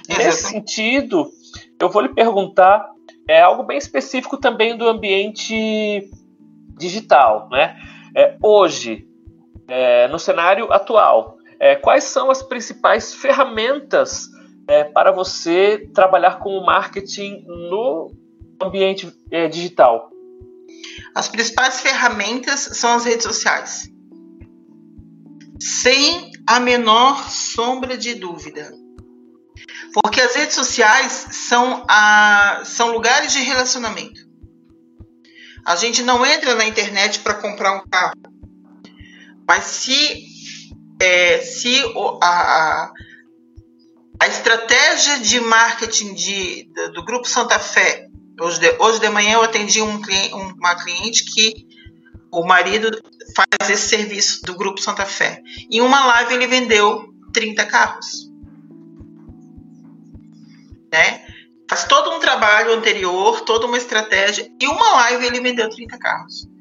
[0.10, 1.30] Nesse sentido,
[1.80, 2.90] eu vou lhe perguntar
[3.28, 6.10] é algo bem específico também do ambiente
[6.78, 7.76] digital, né?
[8.16, 9.08] É, hoje,
[9.68, 14.30] é, no cenário atual, é, quais são as principais ferramentas
[14.68, 18.12] é, para você trabalhar com o marketing no
[18.62, 20.10] ambiente é, digital?
[21.14, 23.90] As principais ferramentas são as redes sociais.
[25.60, 28.72] Sem a menor sombra de dúvida.
[29.94, 34.26] Porque as redes sociais são, a, são lugares de relacionamento.
[35.66, 38.14] A gente não entra na internet para comprar um carro.
[39.48, 40.24] Mas se,
[41.00, 41.84] é, se
[42.22, 42.92] a,
[44.20, 48.08] a estratégia de marketing de, do Grupo Santa Fé,
[48.42, 50.00] hoje de, hoje de manhã eu atendi um,
[50.58, 51.68] uma cliente que
[52.32, 52.92] o marido
[53.36, 55.42] faz esse serviço do Grupo Santa Fé.
[55.70, 58.30] Em uma live ele vendeu 30 carros.
[60.92, 61.26] Né?
[61.70, 66.55] Faz todo um trabalho anterior, toda uma estratégia, e uma live ele vendeu 30 carros.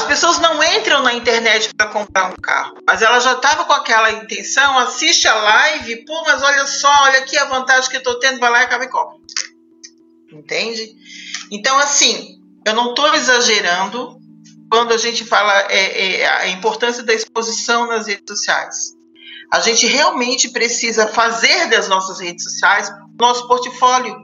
[0.00, 3.72] As pessoas não entram na internet para comprar um carro, mas ela já estava com
[3.74, 8.00] aquela intenção, assiste a live, pô, mas olha só, olha aqui a vantagem que eu
[8.00, 9.18] estou tendo, vai lá e acaba e compra.
[10.32, 10.96] Entende?
[11.50, 14.18] Então, assim, eu não estou exagerando
[14.70, 18.76] quando a gente fala é, é, a importância da exposição nas redes sociais.
[19.52, 24.16] A gente realmente precisa fazer das nossas redes sociais nosso portfólio.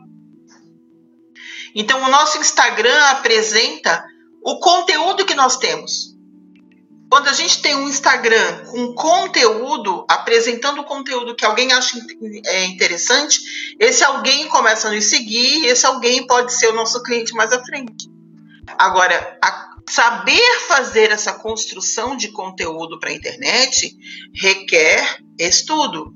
[1.74, 4.02] Então, o nosso Instagram apresenta
[4.46, 6.14] o conteúdo que nós temos.
[7.10, 11.98] Quando a gente tem um Instagram com conteúdo, apresentando conteúdo que alguém acha
[12.44, 13.40] é, interessante,
[13.80, 17.64] esse alguém começa a nos seguir, esse alguém pode ser o nosso cliente mais à
[17.64, 18.08] frente.
[18.78, 19.36] Agora,
[19.88, 23.96] saber fazer essa construção de conteúdo para a internet
[24.32, 26.14] requer estudo,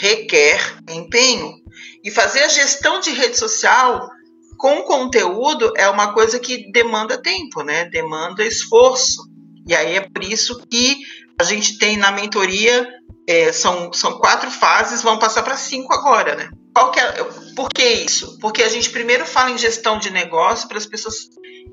[0.00, 1.54] requer empenho.
[2.02, 4.08] E fazer a gestão de rede social
[4.58, 7.84] com conteúdo é uma coisa que demanda tempo, né?
[7.86, 9.22] Demanda esforço.
[9.66, 10.98] E aí é por isso que
[11.40, 12.86] a gente tem na mentoria
[13.28, 16.50] é, são, são quatro fases, vão passar para cinco agora, né?
[16.74, 18.38] Qual que é, por que isso?
[18.40, 21.28] Porque a gente primeiro fala em gestão de negócio para as pessoas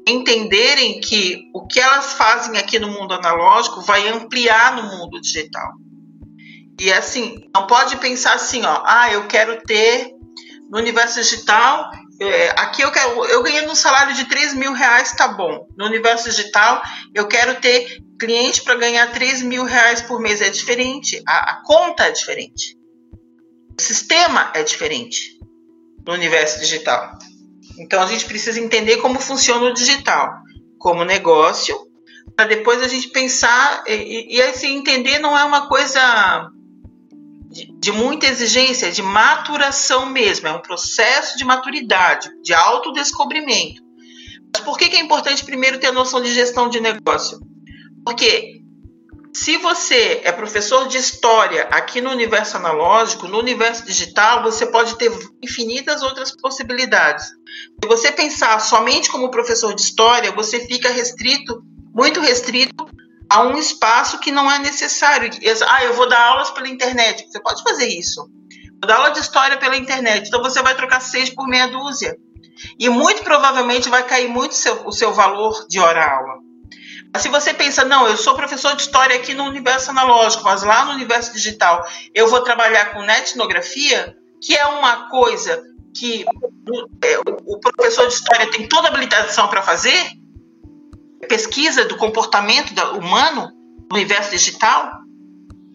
[0.08, 5.72] entenderem que o que elas fazem aqui no mundo analógico vai ampliar no mundo digital.
[6.80, 10.15] E assim, não pode pensar assim, ó, ah, eu quero ter
[10.70, 15.14] no universo digital é, aqui eu quero, eu ganhei um salário de 3 mil reais,
[15.14, 15.68] tá bom.
[15.78, 16.82] No universo digital,
[17.14, 20.42] eu quero ter cliente para ganhar 3 mil reais por mês.
[20.42, 22.78] É diferente, a, a, conta é diferente.
[23.78, 25.38] O sistema é diferente
[26.06, 27.18] no universo digital.
[27.78, 30.32] Então a gente precisa entender como funciona o digital
[30.78, 31.76] como negócio,
[32.36, 36.50] para depois a gente pensar e, e, e assim, entender não é uma coisa
[37.56, 43.82] de, muita exigência, de maturação mesmo, é um processo de maturidade, de autodescobrimento.
[44.54, 47.40] Mas por que, que é importante primeiro ter a noção de gestão de negócio?
[48.06, 48.62] Porque
[49.34, 54.98] se você é professor de história aqui no universo analógico, no universo digital, você pode
[54.98, 57.26] ter infinitas outras possibilidades.
[57.82, 61.62] Se você pensar somente como professor de história, você fica restrito,
[61.94, 62.86] muito restrito
[63.30, 65.30] a um espaço que não é necessário.
[65.68, 67.28] Ah, eu vou dar aulas pela internet.
[67.28, 68.30] Você pode fazer isso.
[68.82, 70.28] Vou dar aula de história pela internet.
[70.28, 72.18] Então você vai trocar seis por meia dúzia.
[72.80, 76.46] E muito provavelmente vai cair muito seu, o seu valor de hora-aula.
[77.14, 80.64] Mas se você pensa, não, eu sou professor de história aqui no universo analógico, mas
[80.64, 81.82] lá no universo digital
[82.14, 85.64] eu vou trabalhar com netnografia, que é uma coisa
[85.98, 86.26] que
[87.02, 90.12] é, o professor de história tem toda a habilitação para fazer,
[91.26, 93.52] pesquisa do comportamento humano
[93.90, 94.92] no universo digital,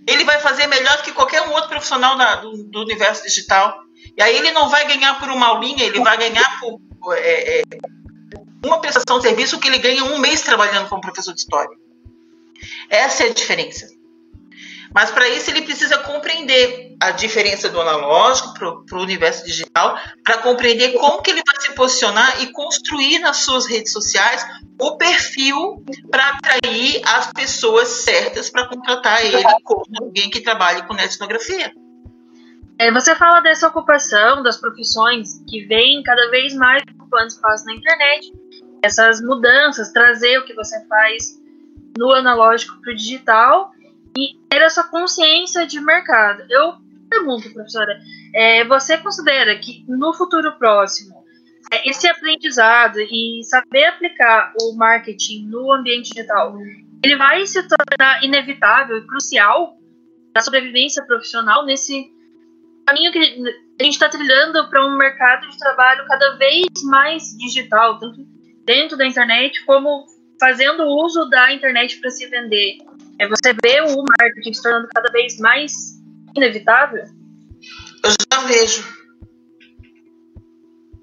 [0.07, 3.79] ele vai fazer melhor do que qualquer outro profissional do, do, universo digital.
[4.17, 6.81] E aí ele não vai ganhar por uma aulinha, ele vai ganhar por
[7.15, 7.63] é, é,
[8.65, 11.77] uma prestação de serviço que ele ganha um mês trabalhando como professor de história.
[12.89, 13.89] Essa é a diferença.
[14.93, 20.39] Mas para isso ele precisa compreender a diferença do analógico para o universo digital, para
[20.39, 24.45] compreender como que ele vai se posicionar e construir nas suas redes sociais
[24.79, 30.95] o perfil para atrair as pessoas certas para contratar ele como alguém que trabalhe com
[30.95, 31.73] etnografia.
[32.79, 37.75] É, você fala dessa ocupação das profissões que vem cada vez mais ocupando espaço na
[37.75, 38.33] internet,
[38.83, 41.39] essas mudanças, trazer o que você faz
[41.99, 43.71] no analógico para o digital
[44.17, 46.45] e ter essa consciência de mercado.
[46.49, 46.75] Eu
[47.09, 47.99] pergunto, professora,
[48.35, 51.25] é, você considera que no futuro próximo
[51.73, 56.57] é, esse aprendizado e saber aplicar o marketing no ambiente digital,
[57.03, 59.77] ele vai se tornar inevitável e crucial
[60.33, 62.11] para a sobrevivência profissional nesse
[62.87, 63.19] caminho que
[63.81, 68.27] a gente está trilhando para um mercado de trabalho cada vez mais digital, tanto
[68.65, 70.07] dentro da internet como
[70.39, 72.79] fazendo uso da internet para se vender.
[73.21, 75.73] É você vê o marketing se tornando cada vez mais
[76.35, 77.05] inevitável?
[78.03, 78.85] Eu já vejo.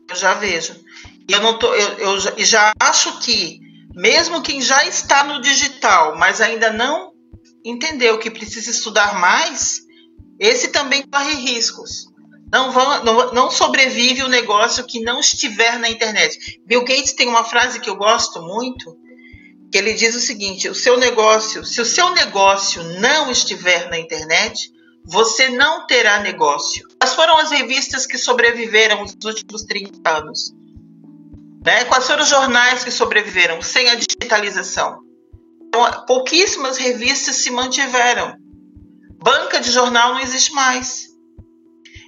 [0.10, 0.84] Eu já vejo.
[1.30, 3.60] E eu não tô, eu, eu já acho que
[3.94, 7.14] mesmo quem já está no digital, mas ainda não
[7.64, 9.82] entendeu que precisa estudar mais,
[10.40, 12.08] esse também corre riscos.
[12.52, 16.60] Não, vão, não, não sobrevive o negócio que não estiver na internet.
[16.66, 18.98] Bill Gates tem uma frase que eu gosto muito,
[19.72, 23.98] que ele diz o seguinte: o seu negócio, se o seu negócio não estiver na
[23.98, 24.72] internet,
[25.06, 26.88] você não terá negócio.
[27.00, 30.54] Quais foram as revistas que sobreviveram nos últimos 30 anos?
[31.66, 31.86] Né?
[31.86, 35.00] Quais foram os jornais que sobreviveram sem a digitalização?
[35.68, 38.36] Então, pouquíssimas revistas se mantiveram.
[39.22, 41.07] Banca de jornal não existe mais.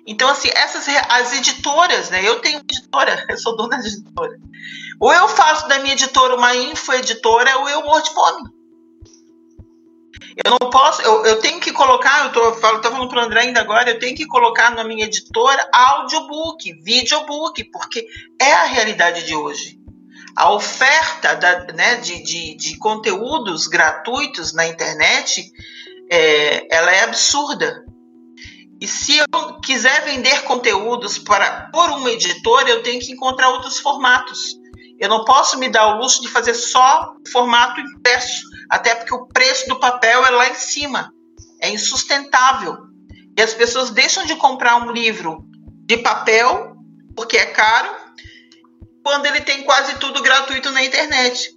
[0.10, 2.28] Então, assim, essas as editoras, né?
[2.28, 4.40] Eu tenho editora, eu sou dona de editora.
[5.00, 8.50] Ou eu faço da minha editora uma infoeditora, ou eu morro de fome.
[10.44, 13.26] Eu não posso, eu, eu tenho que colocar, eu tô, falo, tô falando para o
[13.26, 18.08] André ainda agora, eu tenho que colocar na minha editora audiobook, videobook, porque
[18.42, 19.80] é a realidade de hoje.
[20.36, 25.52] A oferta da, né, de, de, de conteúdos gratuitos na internet,
[26.10, 27.86] é, ela é absurda.
[28.82, 33.80] E se eu quiser vender conteúdos para por uma editora, eu tenho que encontrar outros
[33.80, 34.56] formatos.
[34.98, 39.28] Eu não posso me dar o luxo de fazer só formato impresso, até porque o
[39.28, 41.12] preço do papel é lá em cima.
[41.62, 42.78] É insustentável.
[43.38, 45.44] E as pessoas deixam de comprar um livro
[45.86, 46.76] de papel,
[47.16, 47.90] porque é caro,
[49.04, 51.50] quando ele tem quase tudo gratuito na internet.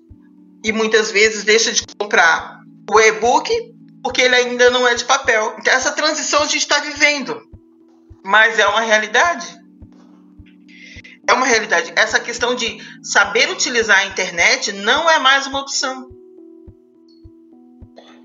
[0.65, 2.61] E muitas vezes deixa de comprar
[2.91, 3.72] o e-book
[4.03, 5.57] porque ele ainda não é de papel.
[5.59, 7.41] Então, essa transição a gente está vivendo,
[8.25, 9.61] mas é uma realidade.
[11.29, 11.93] É uma realidade.
[11.95, 16.09] Essa questão de saber utilizar a internet não é mais uma opção.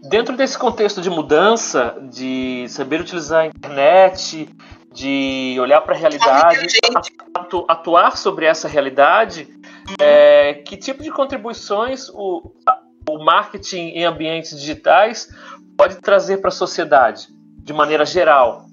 [0.09, 4.49] Dentro desse contexto de mudança, de saber utilizar a internet,
[4.91, 6.77] de olhar para a realidade,
[7.35, 9.47] atu atuar sobre essa realidade,
[9.89, 9.95] uhum.
[9.99, 12.51] é, que tipo de contribuições o,
[13.09, 15.29] o marketing em ambientes digitais
[15.77, 17.27] pode trazer para a sociedade,
[17.59, 18.65] de maneira geral?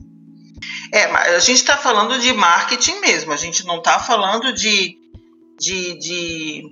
[0.92, 4.98] É, a gente está falando de marketing mesmo, a gente não está falando de.
[5.58, 6.62] de, de,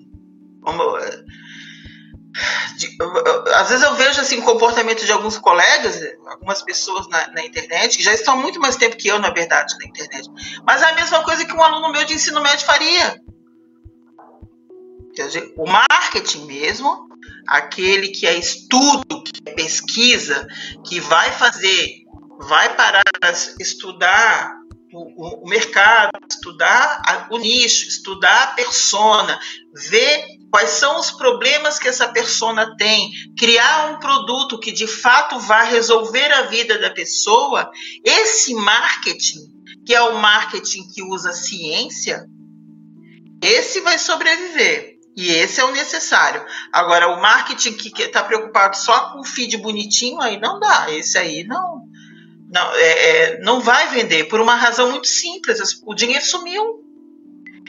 [3.54, 7.96] às vezes eu vejo assim o comportamento de alguns colegas, algumas pessoas na, na, internet,
[7.96, 10.28] que já estão muito mais tempo que eu, na verdade, na internet.
[10.64, 13.20] Mas é a mesma coisa que um aluno meu de ensino médio faria.
[15.56, 17.11] O marketing mesmo
[17.46, 20.46] aquele que é estudo, que é pesquisa,
[20.86, 22.02] que vai fazer,
[22.40, 24.62] vai parar para estudar
[24.92, 29.38] o, o, mercado, estudar o nicho, estudar a persona,
[29.74, 35.38] ver quais são os problemas que essa persona tem, criar um produto que de fato
[35.40, 37.70] vai resolver a vida da pessoa,
[38.04, 39.50] esse marketing,
[39.86, 42.26] que é o marketing que usa ciência,
[43.42, 44.91] esse vai sobreviver.
[45.16, 46.44] E esse é o necessário.
[46.72, 50.86] Agora, o marketing que está preocupado só com o feed bonitinho, aí não dá.
[50.90, 51.82] Esse aí não,
[52.50, 55.82] não, é, é, não vai vender, por uma razão muito simples.
[55.84, 56.82] O dinheiro sumiu.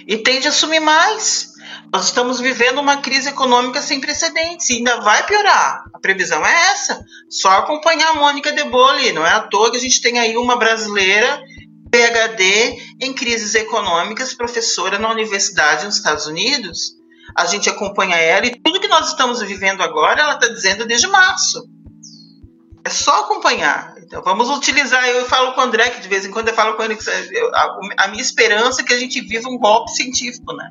[0.08, 1.54] E tende a sumir mais.
[1.91, 5.84] Nós estamos vivendo uma crise econômica sem precedentes e ainda vai piorar.
[5.94, 7.06] A previsão é essa.
[7.30, 9.14] Só acompanhar a Mônica de Bolle.
[9.14, 11.41] Não é à toa que a gente tem aí uma brasileira
[11.91, 17.03] PhD em crises econômicas, professora na universidade nos Estados Unidos
[17.36, 21.08] a gente acompanha ela e tudo que nós estamos vivendo agora, ela está dizendo desde
[21.08, 21.64] março.
[22.86, 23.96] É só acompanhar.
[23.98, 25.08] Então, vamos utilizar.
[25.08, 27.10] Eu falo com o André, que de vez em quando eu falo com ele que
[27.10, 30.70] a, a minha esperança é que a gente viva um golpe científico, né?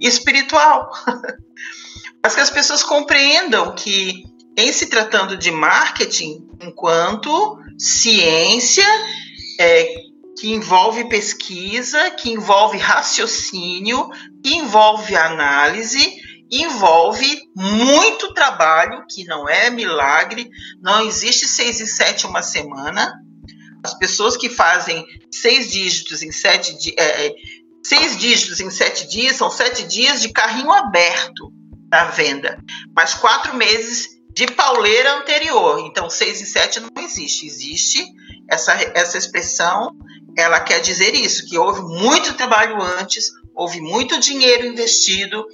[0.00, 0.90] E espiritual.
[2.22, 4.22] Mas que as pessoas compreendam que,
[4.56, 8.86] em se tratando de marketing, enquanto ciência,
[9.58, 9.92] é,
[10.40, 14.08] que envolve pesquisa, que envolve raciocínio,
[14.42, 16.16] que envolve análise,
[16.50, 20.48] envolve muito trabalho, que não é milagre,
[20.80, 23.12] não existe seis e sete uma semana.
[23.84, 26.96] As pessoas que fazem seis dígitos em sete dias.
[26.98, 27.34] É, é,
[27.84, 31.52] seis dígitos em sete dias são sete dias de carrinho aberto
[31.90, 32.58] da venda,
[32.96, 35.80] mas quatro meses de pauleira anterior.
[35.80, 37.46] Então, seis e sete não existe.
[37.46, 38.06] Existe
[38.48, 39.94] essa, essa expressão,
[40.36, 45.44] ela quer dizer isso, que houve muito trabalho antes, houve muito dinheiro investido,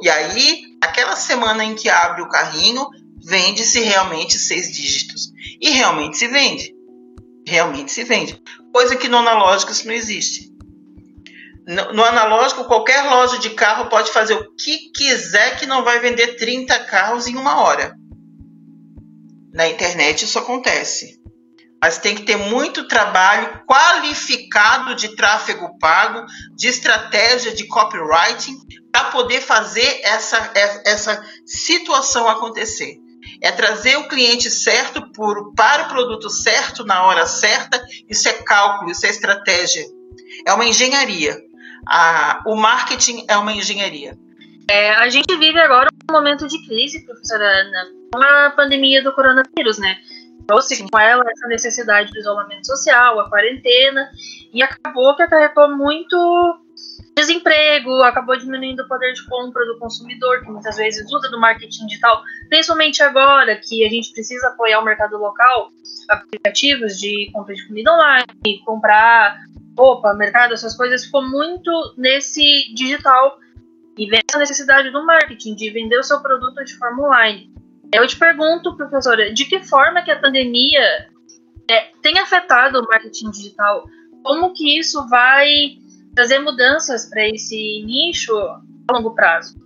[0.00, 2.86] e aí, aquela semana em que abre o carrinho,
[3.24, 5.32] vende-se realmente seis dígitos.
[5.60, 6.74] E realmente se vende.
[7.46, 8.40] Realmente se vende.
[8.72, 10.52] Coisa que no analógico isso não existe.
[11.66, 16.36] No, analógico, qualquer loja de carro pode fazer o que quiser que não vai vender
[16.36, 17.94] 30 carros em uma hora.
[19.52, 21.21] Na internet isso acontece.
[21.82, 26.24] Mas tem que ter muito trabalho qualificado de tráfego pago,
[26.54, 28.56] de estratégia de copywriting,
[28.92, 30.52] para poder fazer essa,
[30.86, 32.98] essa situação acontecer.
[33.40, 37.84] É trazer o cliente certo por, para o produto certo, na hora certa.
[38.08, 39.84] Isso é cálculo, isso é estratégia.
[40.46, 41.36] É uma engenharia.
[41.88, 44.16] A, o marketing é uma engenharia.
[44.70, 49.12] É, a gente vive agora um momento de crise, professora Ana, com a pandemia do
[49.12, 49.96] coronavírus, né?
[50.46, 50.86] Trouxe Sim.
[50.90, 54.10] com ela essa necessidade do isolamento social, a quarentena,
[54.52, 56.60] e acabou que acarretou muito
[57.14, 61.86] desemprego, acabou diminuindo o poder de compra do consumidor, que muitas vezes usa do marketing
[61.86, 65.70] digital, principalmente agora que a gente precisa apoiar o mercado local,
[66.08, 69.38] aplicativos de compra de comida online, comprar
[69.76, 73.38] roupa, mercado, essas coisas, ficou muito nesse digital
[73.96, 77.52] e vem essa necessidade do marketing, de vender o seu produto de forma online.
[77.92, 81.08] Eu te pergunto, professora, de que forma que a pandemia
[81.68, 83.84] é, tem afetado o marketing digital?
[84.24, 85.48] Como que isso vai
[86.14, 89.60] trazer mudanças para esse nicho a longo prazo?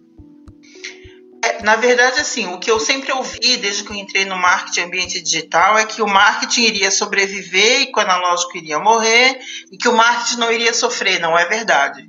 [1.45, 4.81] É, na verdade, assim, o que eu sempre ouvi desde que eu entrei no marketing
[4.81, 9.39] ambiente digital é que o marketing iria sobreviver e que o analógico iria morrer
[9.71, 11.21] e que o marketing não iria sofrer.
[11.21, 12.05] Não é verdade.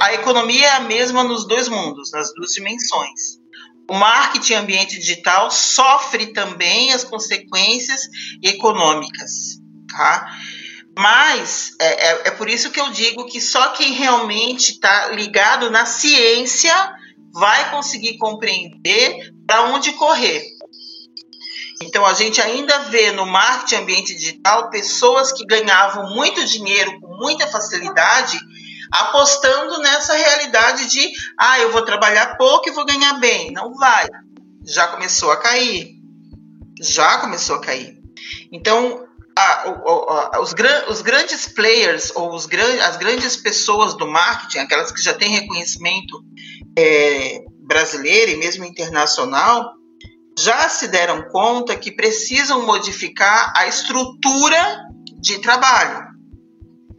[0.00, 3.43] A economia é a mesma nos dois mundos, nas duas dimensões.
[3.88, 8.08] O marketing ambiente digital sofre também as consequências
[8.42, 9.60] econômicas.
[9.90, 10.26] Tá?
[10.96, 15.70] Mas é, é, é, por isso que eu digo que só quem realmente está ligado
[15.70, 16.72] na ciência
[17.32, 20.44] vai conseguir compreender para onde correr.
[21.82, 27.16] Então a gente ainda vê no marketing ambiente digital pessoas que ganhavam muito dinheiro com
[27.16, 28.38] muita facilidade
[28.94, 33.52] apostando nessa realidade de ah, eu vou trabalhar pouco e vou ganhar bem.
[33.52, 34.06] Não vai.
[34.64, 35.96] Já começou a cair.
[36.80, 37.98] Já começou a cair.
[38.52, 39.04] Então,
[39.36, 39.68] a,
[40.36, 44.92] a, os, gran, os, grandes players ou os gran, as grandes pessoas do marketing, aquelas
[44.92, 46.24] que já têm reconhecimento
[46.78, 49.74] é, brasileiro e mesmo internacional,
[50.38, 54.84] já se deram conta que precisam modificar a estrutura
[55.20, 56.14] de trabalho.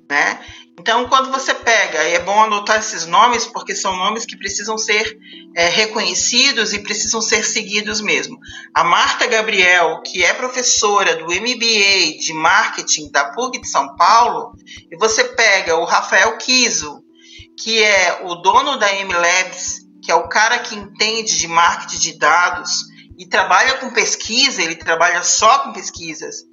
[0.10, 0.40] Né?
[0.78, 4.78] Então, quando você pega, e é bom anotar esses nomes, porque são nomes que precisam
[4.78, 5.18] ser
[5.56, 8.38] é, reconhecidos e precisam ser seguidos mesmo.
[8.74, 14.52] A Marta Gabriel, que é professora do MBA de Marketing da PUC de São Paulo,
[14.92, 17.02] e você pega o Rafael Kiso,
[17.58, 22.20] que é o dono da MLabs, que é o cara que entende de marketing de
[22.20, 22.72] dados
[23.18, 26.44] e trabalha com pesquisa, ele trabalha só com pesquisas.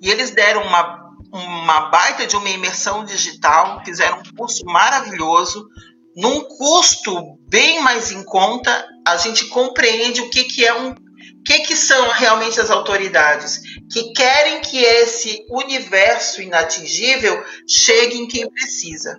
[0.00, 0.99] E eles deram uma
[1.32, 5.68] uma baita de uma imersão digital, fizeram um curso maravilhoso,
[6.16, 10.90] num custo bem mais em conta, a gente compreende o que, que é um.
[10.90, 13.60] O que, que são realmente as autoridades
[13.90, 19.18] que querem que esse universo inatingível chegue em quem precisa.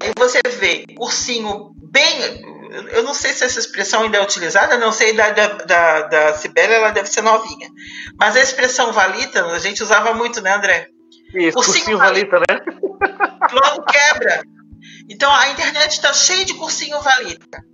[0.00, 2.53] Aí você vê cursinho bem.
[2.92, 6.74] Eu não sei se essa expressão ainda é utilizada, não sei da, da, da, Sibélia,
[6.76, 7.68] ela deve ser novinha.
[8.18, 10.88] Mas a expressão valita, a gente usava muito, né, André?
[11.32, 12.60] Isso, cursinho, cursinho valita, né?
[13.52, 14.42] Logo quebra.
[15.08, 17.64] Então a internet está cheia de cursinho valita.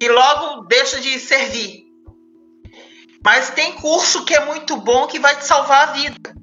[0.00, 1.84] E logo deixa de servir.
[3.24, 6.34] Mas tem curso que é muito bom que vai te salvar a vida.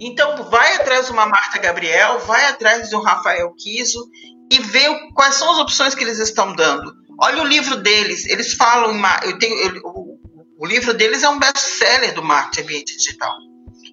[0.00, 4.08] Então vai atrás de uma Marta Gabriel, vai atrás de um Rafael Kiso
[4.50, 7.01] e ver quais são as opções que eles estão dando.
[7.20, 9.00] Olha o livro deles, eles falam.
[9.24, 10.18] Eu tenho, eu, o,
[10.58, 13.32] o, livro deles é um best-seller do marketing ambiente digital.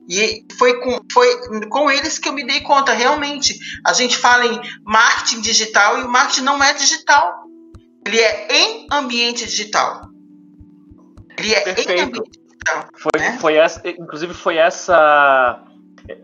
[0.07, 3.57] E foi com, foi com eles que eu me dei conta, realmente.
[3.86, 7.43] A gente fala em marketing digital e o marketing não é digital.
[8.05, 10.01] Ele é em ambiente digital.
[11.38, 11.91] Ele é Perfeito.
[11.91, 12.89] em ambiente digital.
[12.95, 13.38] Foi, né?
[13.39, 15.63] foi essa, inclusive, foi essa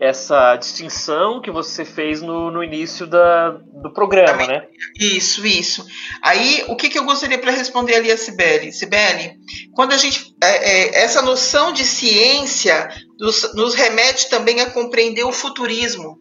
[0.00, 4.48] essa distinção que você fez no, no início da, do programa, Também.
[4.48, 4.66] né?
[4.98, 5.84] Isso, isso.
[6.22, 8.72] Aí, o que, que eu gostaria para responder ali a Sibeli?
[8.72, 9.34] Sibeli,
[9.74, 10.34] quando a gente.
[10.42, 16.18] É, é, essa noção de ciência nos, nos remete também a compreender o futurismo.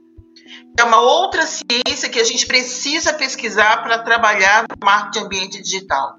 [0.78, 6.16] É uma outra ciência que a gente precisa pesquisar para trabalhar no marketing ambiente digital.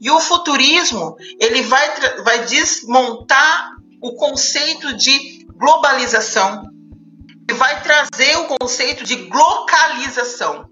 [0.00, 1.90] E o futurismo, ele vai,
[2.22, 3.70] vai desmontar
[4.00, 6.62] o conceito de globalização,
[7.48, 10.68] e vai trazer o conceito de localização.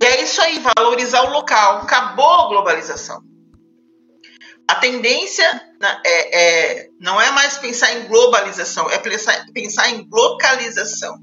[0.00, 1.78] E é isso aí, valorizar o local.
[1.78, 3.22] Acabou a globalização.
[4.66, 10.08] A tendência né, é, é, não é mais pensar em globalização, é pensar, pensar em
[10.10, 11.16] localização.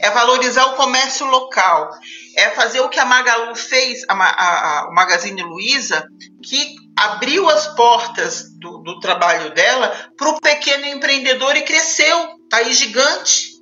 [0.00, 1.90] É valorizar o comércio local.
[2.36, 6.06] É fazer o que a Magalu fez, a, a, a o Magazine Luiza,
[6.42, 12.43] que abriu as portas do, do trabalho dela para o pequeno empreendedor e cresceu.
[12.54, 13.54] Está aí gigante.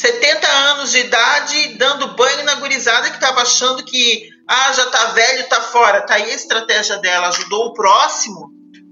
[0.00, 5.04] 70 anos de idade, dando banho na gurizada que estava achando que ah, já está
[5.12, 5.98] velho, está fora.
[5.98, 8.50] Está aí a estratégia dela, ajudou o próximo,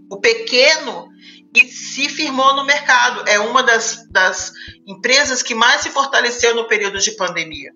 [0.08, 1.08] o pequeno,
[1.52, 3.28] e se firmou no mercado.
[3.28, 4.52] É uma das, das
[4.86, 7.72] empresas que mais se fortaleceu no período de pandemia.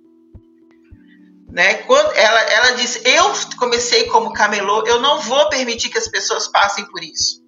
[1.50, 1.74] Né?
[1.82, 6.46] Quando ela, ela disse: Eu comecei como camelô, eu não vou permitir que as pessoas
[6.46, 7.43] passem por isso.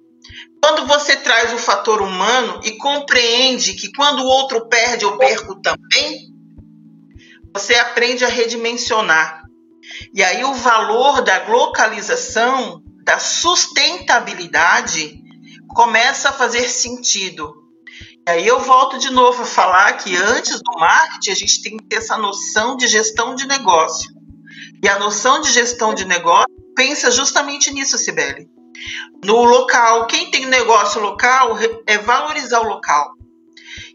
[0.66, 5.62] Quando você traz o fator humano e compreende que quando o outro perde, eu perco
[5.62, 6.34] também,
[7.54, 9.44] você aprende a redimensionar.
[10.12, 15.22] E aí o valor da localização, da sustentabilidade,
[15.68, 17.54] começa a fazer sentido.
[18.26, 21.76] E aí eu volto de novo a falar que antes do marketing a gente tem
[21.76, 24.10] que ter essa noção de gestão de negócio.
[24.82, 28.55] E a noção de gestão de negócio pensa justamente nisso, Sibeli.
[29.24, 31.56] No local, quem tem negócio local
[31.86, 33.14] é valorizar o local.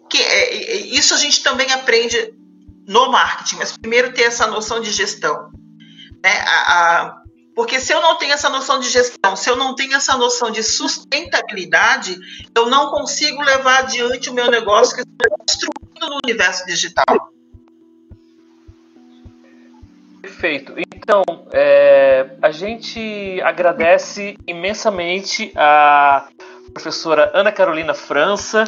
[0.10, 2.34] Que é, isso a gente também aprende
[2.88, 5.52] no marketing, mas primeiro ter essa noção de gestão.
[6.24, 6.38] Né?
[6.46, 7.22] A, a,
[7.56, 10.52] porque se eu não tenho essa noção de gestão, se eu não tenho essa noção
[10.52, 12.18] de sustentabilidade,
[12.56, 17.32] eu não consigo levar adiante o meu negócio que estou construindo no universo digital.
[20.22, 20.74] Perfeito.
[21.04, 26.28] Então, é, a gente agradece imensamente a
[26.72, 28.64] professora Ana Carolina França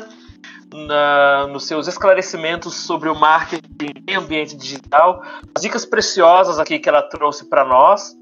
[0.73, 5.21] na, nos seus esclarecimentos sobre o marketing em ambiente digital,
[5.55, 8.15] as dicas preciosas aqui que ela trouxe para nós.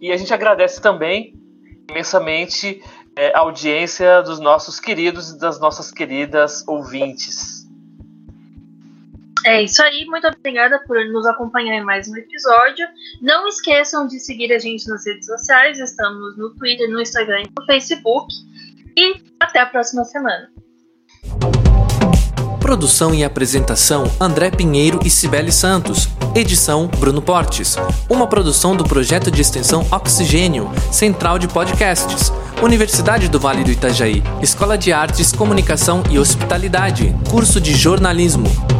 [0.00, 1.34] E a gente agradece também
[1.90, 2.80] imensamente
[3.16, 7.59] é, a audiência dos nossos queridos e das nossas queridas ouvintes.
[9.44, 12.86] É isso aí, muito obrigada por nos acompanhar em mais um episódio.
[13.22, 17.50] Não esqueçam de seguir a gente nas redes sociais, estamos no Twitter, no Instagram e
[17.58, 18.32] no Facebook.
[18.96, 20.50] E até a próxima semana.
[22.60, 26.08] Produção e apresentação: André Pinheiro e Cibele Santos.
[26.34, 27.76] Edição: Bruno Portes.
[28.08, 32.30] Uma produção do projeto de extensão Oxigênio, Central de Podcasts.
[32.62, 34.22] Universidade do Vale do Itajaí.
[34.42, 37.14] Escola de Artes, Comunicação e Hospitalidade.
[37.30, 38.79] Curso de Jornalismo.